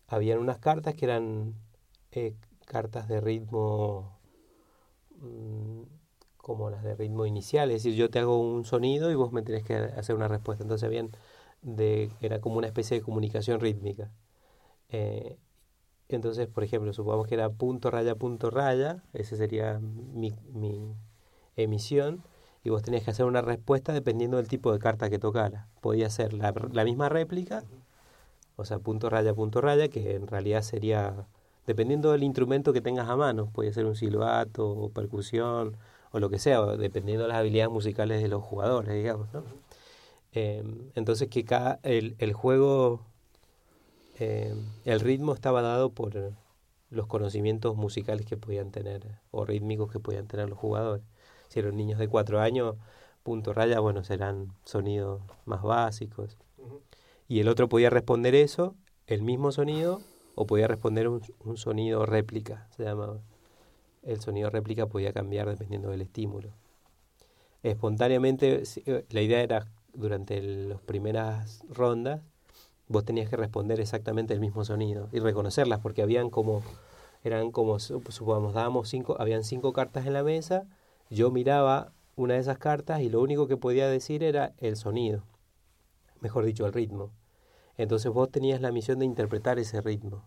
habían 0.08 0.40
unas 0.40 0.60
cartas 0.60 0.96
que 0.96 1.06
eran 1.06 1.56
eh, 2.12 2.36
cartas 2.66 3.08
de 3.08 3.22
ritmo 3.22 4.18
mm, 5.20 5.82
como 6.38 6.70
las 6.70 6.84
de 6.84 6.96
ritmo 6.96 7.26
inicial, 7.26 7.72
es 7.72 7.84
decir, 7.84 7.98
yo 7.98 8.10
te 8.10 8.20
hago 8.20 8.40
un 8.40 8.66
sonido 8.66 9.12
y 9.12 9.16
vos 9.16 9.32
me 9.32 9.42
tenés 9.42 9.64
que 9.64 9.76
hacer 9.76 10.16
una 10.16 10.28
respuesta. 10.28 10.64
Entonces 10.64 10.86
habían 10.86 11.10
de, 11.62 12.12
era 12.22 12.40
como 12.42 12.58
una 12.58 12.68
especie 12.68 12.98
de 12.98 13.04
comunicación 13.04 13.60
rítmica. 13.60 14.12
Entonces, 16.10 16.48
por 16.48 16.64
ejemplo, 16.64 16.94
supongamos 16.94 17.28
que 17.28 17.36
era 17.36 17.50
punto 17.50 17.92
raya 17.92 18.16
punto 18.16 18.50
raya, 18.50 19.04
esa 19.14 19.36
sería 19.36 19.80
mi, 19.80 20.36
mi 20.54 20.94
emisión, 21.56 22.24
y 22.64 22.70
vos 22.70 22.82
tenías 22.82 23.04
que 23.04 23.12
hacer 23.12 23.26
una 23.26 23.42
respuesta 23.42 23.94
dependiendo 23.94 24.38
del 24.38 24.48
tipo 24.48 24.72
de 24.74 24.80
carta 24.80 25.10
que 25.10 25.20
tocara. 25.20 25.68
Podía 25.82 26.10
ser 26.10 26.34
la, 26.34 26.54
la 26.72 26.84
misma 26.84 27.10
réplica, 27.10 27.64
o 28.56 28.66
sea, 28.66 28.80
punto 28.80 29.10
raya 29.10 29.34
punto 29.34 29.62
raya, 29.62 29.88
que 29.90 30.16
en 30.16 30.28
realidad 30.28 30.62
sería, 30.62 31.28
dependiendo 31.68 32.12
del 32.12 32.24
instrumento 32.24 32.74
que 32.74 32.82
tengas 32.82 33.10
a 33.10 33.16
mano, 33.16 33.50
puede 33.54 33.74
ser 33.74 33.86
un 33.86 33.96
silbato 33.96 34.68
o 34.70 34.90
percusión 34.90 35.78
o 36.12 36.20
lo 36.20 36.30
que 36.30 36.40
sea, 36.40 36.62
dependiendo 36.78 37.24
de 37.24 37.30
las 37.30 37.38
habilidades 37.38 37.72
musicales 37.72 38.22
de 38.22 38.30
los 38.30 38.42
jugadores, 38.44 38.94
digamos, 38.96 39.32
¿no? 39.34 39.44
Eh, 40.34 40.64
entonces 40.96 41.30
que 41.30 41.46
cada, 41.46 41.80
el, 41.84 42.16
el 42.20 42.34
juego, 42.34 43.02
eh, 44.20 44.56
el 44.86 45.00
ritmo 45.00 45.34
estaba 45.34 45.62
dado 45.62 45.92
por 45.92 46.34
los 46.90 47.08
conocimientos 47.08 47.76
musicales 47.76 48.26
que 48.26 48.38
podían 48.38 48.72
tener 48.72 49.20
o 49.32 49.46
rítmicos 49.46 49.92
que 49.92 50.00
podían 50.00 50.28
tener 50.28 50.50
los 50.50 50.58
jugadores. 50.58 51.04
Si 51.50 51.60
eran 51.60 51.78
niños 51.78 52.00
de 52.00 52.08
cuatro 52.08 52.40
años, 52.40 52.76
punto 53.24 53.54
raya, 53.54 53.80
bueno, 53.80 54.04
serán 54.04 54.54
sonidos 54.66 55.22
más 55.46 55.62
básicos. 55.64 56.38
Y 57.28 57.40
el 57.40 57.48
otro 57.48 57.70
podía 57.70 57.90
responder 57.90 58.36
eso, 58.36 58.76
el 59.08 59.22
mismo 59.22 59.52
sonido, 59.52 60.02
o 60.36 60.46
podía 60.46 60.68
responder 60.68 61.08
un, 61.08 61.22
un 61.44 61.58
sonido 61.58 62.06
réplica, 62.06 62.68
se 62.76 62.84
llamaba 62.84 63.22
el 64.06 64.22
sonido 64.22 64.50
réplica 64.50 64.88
podía 64.88 65.12
cambiar 65.12 65.50
dependiendo 65.50 65.90
del 65.90 66.02
estímulo. 66.02 66.50
Espontáneamente, 67.64 68.64
eh, 68.86 69.06
la 69.10 69.22
idea 69.22 69.42
era, 69.42 69.68
durante 69.94 70.42
las 70.42 70.80
primeras 70.82 71.64
rondas, 71.70 72.22
vos 72.88 73.06
tenías 73.06 73.30
que 73.30 73.38
responder 73.38 73.80
exactamente 73.80 74.34
el 74.34 74.40
mismo 74.40 74.66
sonido 74.66 75.10
y 75.12 75.20
reconocerlas, 75.20 75.80
porque 75.80 76.02
habían 76.02 76.30
como, 76.30 76.64
eran 77.24 77.52
como, 77.52 77.80
supongamos, 77.80 78.54
dábamos 78.54 78.90
cinco, 78.90 79.16
habían 79.20 79.44
cinco 79.44 79.74
cartas 79.74 80.06
en 80.06 80.14
la 80.14 80.24
mesa, 80.24 80.66
yo 81.10 81.32
miraba 81.32 81.92
una 82.16 82.36
de 82.36 82.40
esas 82.40 82.58
cartas 82.58 83.02
y 83.02 83.10
lo 83.10 83.22
único 83.22 83.48
que 83.48 83.58
podía 83.58 83.88
decir 83.88 84.24
era 84.24 84.54
el 84.58 84.76
sonido, 84.76 85.24
mejor 86.22 86.46
dicho, 86.46 86.66
el 86.66 86.74
ritmo. 86.74 87.12
Entonces 87.78 88.12
vos 88.12 88.32
tenías 88.32 88.62
la 88.62 88.72
misión 88.72 89.00
de 89.00 89.06
interpretar 89.06 89.60
ese 89.60 89.82
ritmo 89.82 90.24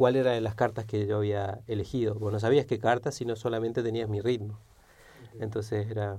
cuál 0.00 0.16
era 0.16 0.30
de 0.32 0.40
las 0.40 0.54
cartas 0.54 0.86
que 0.86 1.06
yo 1.06 1.18
había 1.18 1.60
elegido. 1.66 2.14
Vos 2.14 2.32
no 2.32 2.40
sabías 2.40 2.64
qué 2.64 2.78
cartas, 2.78 3.14
sino 3.14 3.36
solamente 3.36 3.82
tenías 3.82 4.08
mi 4.08 4.22
ritmo. 4.22 4.58
Entonces 5.38 5.90
era 5.90 6.18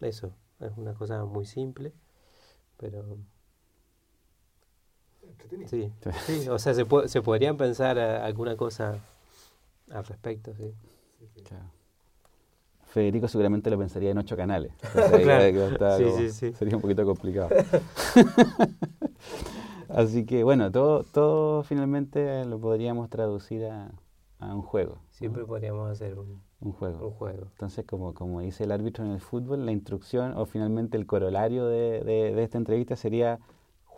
eso, 0.00 0.32
es 0.58 0.72
una 0.76 0.94
cosa 0.94 1.24
muy 1.24 1.46
simple, 1.46 1.92
pero... 2.76 3.18
Sí, 5.66 5.92
sí, 6.26 6.48
o 6.48 6.58
sea, 6.58 6.74
se, 6.74 6.86
se 7.06 7.22
podrían 7.22 7.56
pensar 7.56 7.98
alguna 7.98 8.56
cosa 8.56 8.98
al 9.90 10.04
respecto, 10.04 10.54
sí. 10.54 10.72
Federico 12.86 13.28
seguramente 13.28 13.70
lo 13.70 13.78
pensaría 13.78 14.10
en 14.10 14.18
ocho 14.18 14.36
canales. 14.36 14.72
Sería 14.92 16.76
un 16.76 16.82
poquito 16.82 17.04
complicado. 17.04 17.50
Así 19.88 20.24
que 20.24 20.44
bueno, 20.44 20.70
todo, 20.70 21.04
todo 21.04 21.62
finalmente 21.62 22.44
lo 22.44 22.58
podríamos 22.58 23.08
traducir 23.08 23.66
a, 23.66 23.90
a 24.40 24.54
un 24.54 24.62
juego. 24.62 24.98
Siempre 25.10 25.44
podríamos 25.44 25.90
hacer 25.90 26.18
un, 26.18 26.40
un, 26.60 26.72
juego. 26.72 27.08
un 27.08 27.12
juego. 27.12 27.46
Entonces, 27.52 27.84
como, 27.86 28.14
como 28.14 28.40
dice 28.40 28.64
el 28.64 28.72
árbitro 28.72 29.04
en 29.04 29.12
el 29.12 29.20
fútbol, 29.20 29.66
la 29.66 29.72
instrucción 29.72 30.36
o 30.36 30.46
finalmente 30.46 30.96
el 30.96 31.06
corolario 31.06 31.66
de, 31.66 32.02
de, 32.02 32.34
de 32.34 32.42
esta 32.42 32.58
entrevista 32.58 32.96
sería 32.96 33.38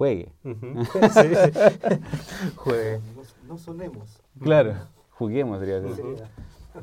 juegue. 0.03 0.33
Uh 0.45 0.49
-huh. 0.51 0.85
sí, 1.11 2.53
juegue. 2.57 2.99
No, 2.99 3.23
no, 3.49 3.59
sonemos. 3.59 4.21
Claro, 4.41 4.75
juguemos 5.11 5.63
-huh. 5.63 6.27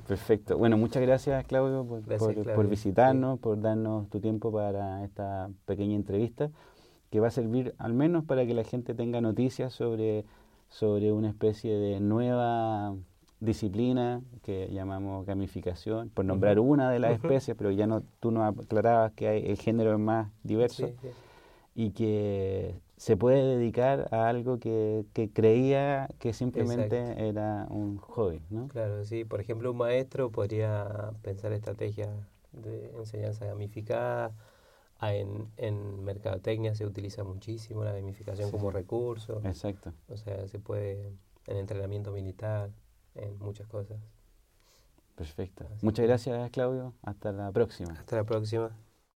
Perfecto. 0.08 0.58
Bueno, 0.58 0.78
muchas 0.78 1.02
gracias 1.02 1.46
Claudio 1.46 1.84
por, 1.84 2.02
gracias, 2.02 2.20
por, 2.20 2.34
Claudio. 2.34 2.56
por 2.56 2.68
visitarnos, 2.70 3.38
sí. 3.38 3.44
por 3.44 3.60
darnos 3.60 4.10
tu 4.10 4.20
tiempo 4.22 4.52
para 4.52 5.04
esta 5.04 5.50
pequeña 5.66 5.96
entrevista 5.96 6.50
que 7.10 7.20
va 7.20 7.28
a 7.28 7.32
servir 7.32 7.74
al 7.78 7.94
menos 7.94 8.24
para 8.24 8.46
que 8.46 8.54
la 8.54 8.64
gente 8.64 8.94
tenga 8.94 9.20
noticias 9.20 9.74
sobre, 9.74 10.26
sobre 10.70 11.12
una 11.12 11.28
especie 11.30 11.78
de 11.78 12.00
nueva 12.00 12.96
disciplina 13.40 14.22
que 14.44 14.70
llamamos 14.72 15.26
gamificación, 15.26 16.10
por 16.10 16.24
nombrar 16.24 16.60
uh 16.60 16.64
-huh. 16.64 16.70
una 16.70 16.92
de 16.92 17.00
las 17.00 17.12
uh 17.12 17.14
-huh. 17.14 17.26
especies, 17.26 17.58
pero 17.58 17.72
ya 17.72 17.88
no 17.88 18.04
tú 18.20 18.32
nos 18.32 18.44
aclarabas 18.58 19.12
que 19.14 19.28
hay, 19.28 19.46
el 19.46 19.58
género 19.58 19.92
es 19.94 20.00
más 20.00 20.30
diverso 20.44 20.88
Sí, 20.88 20.94
sí. 21.02 21.10
y 21.74 21.90
que 21.92 22.80
se 23.00 23.16
puede 23.18 23.42
dedicar 23.58 24.10
a 24.14 24.28
algo 24.28 24.60
que, 24.60 25.06
que 25.14 25.32
creía 25.32 26.10
que 26.20 26.34
simplemente 26.34 26.98
Exacto. 27.02 27.24
era 27.24 27.68
un 27.70 27.98
hobby, 27.98 28.42
¿no? 28.50 28.68
Claro, 28.68 29.06
sí. 29.06 29.24
Por 29.26 29.40
ejemplo, 29.40 29.72
un 29.72 29.78
maestro 29.78 30.32
podría 30.32 31.12
pensar 31.22 31.54
estrategias 31.54 32.10
de 32.52 32.92
enseñanza 32.98 33.46
gamificada. 33.46 34.34
Ah, 35.00 35.14
En, 35.16 35.48
en 35.56 36.04
mercadotecnia 36.04 36.76
se 36.76 36.86
utiliza 36.86 37.24
muchísimo 37.24 37.86
la 37.86 37.94
gamificación 37.94 38.48
Sí. 38.48 38.52
como 38.52 38.70
recurso. 38.70 39.42
Exacto. 39.46 39.94
O 40.10 40.18
sea, 40.18 40.46
se 40.48 40.60
puede 40.60 41.14
en 41.48 41.58
entrenamiento 41.58 42.12
militar, 42.12 42.70
en 43.16 43.40
muchas 43.40 43.68
cosas. 43.68 43.98
Perfecto. 45.16 45.66
Así 45.74 45.86
Muchas 45.86 46.06
gracias, 46.06 46.50
Claudio. 46.52 46.94
Hasta 47.02 47.32
la 47.32 47.52
próxima. 47.52 47.92
Hasta 47.94 48.18
la 48.18 48.24
próxima. 48.26 48.72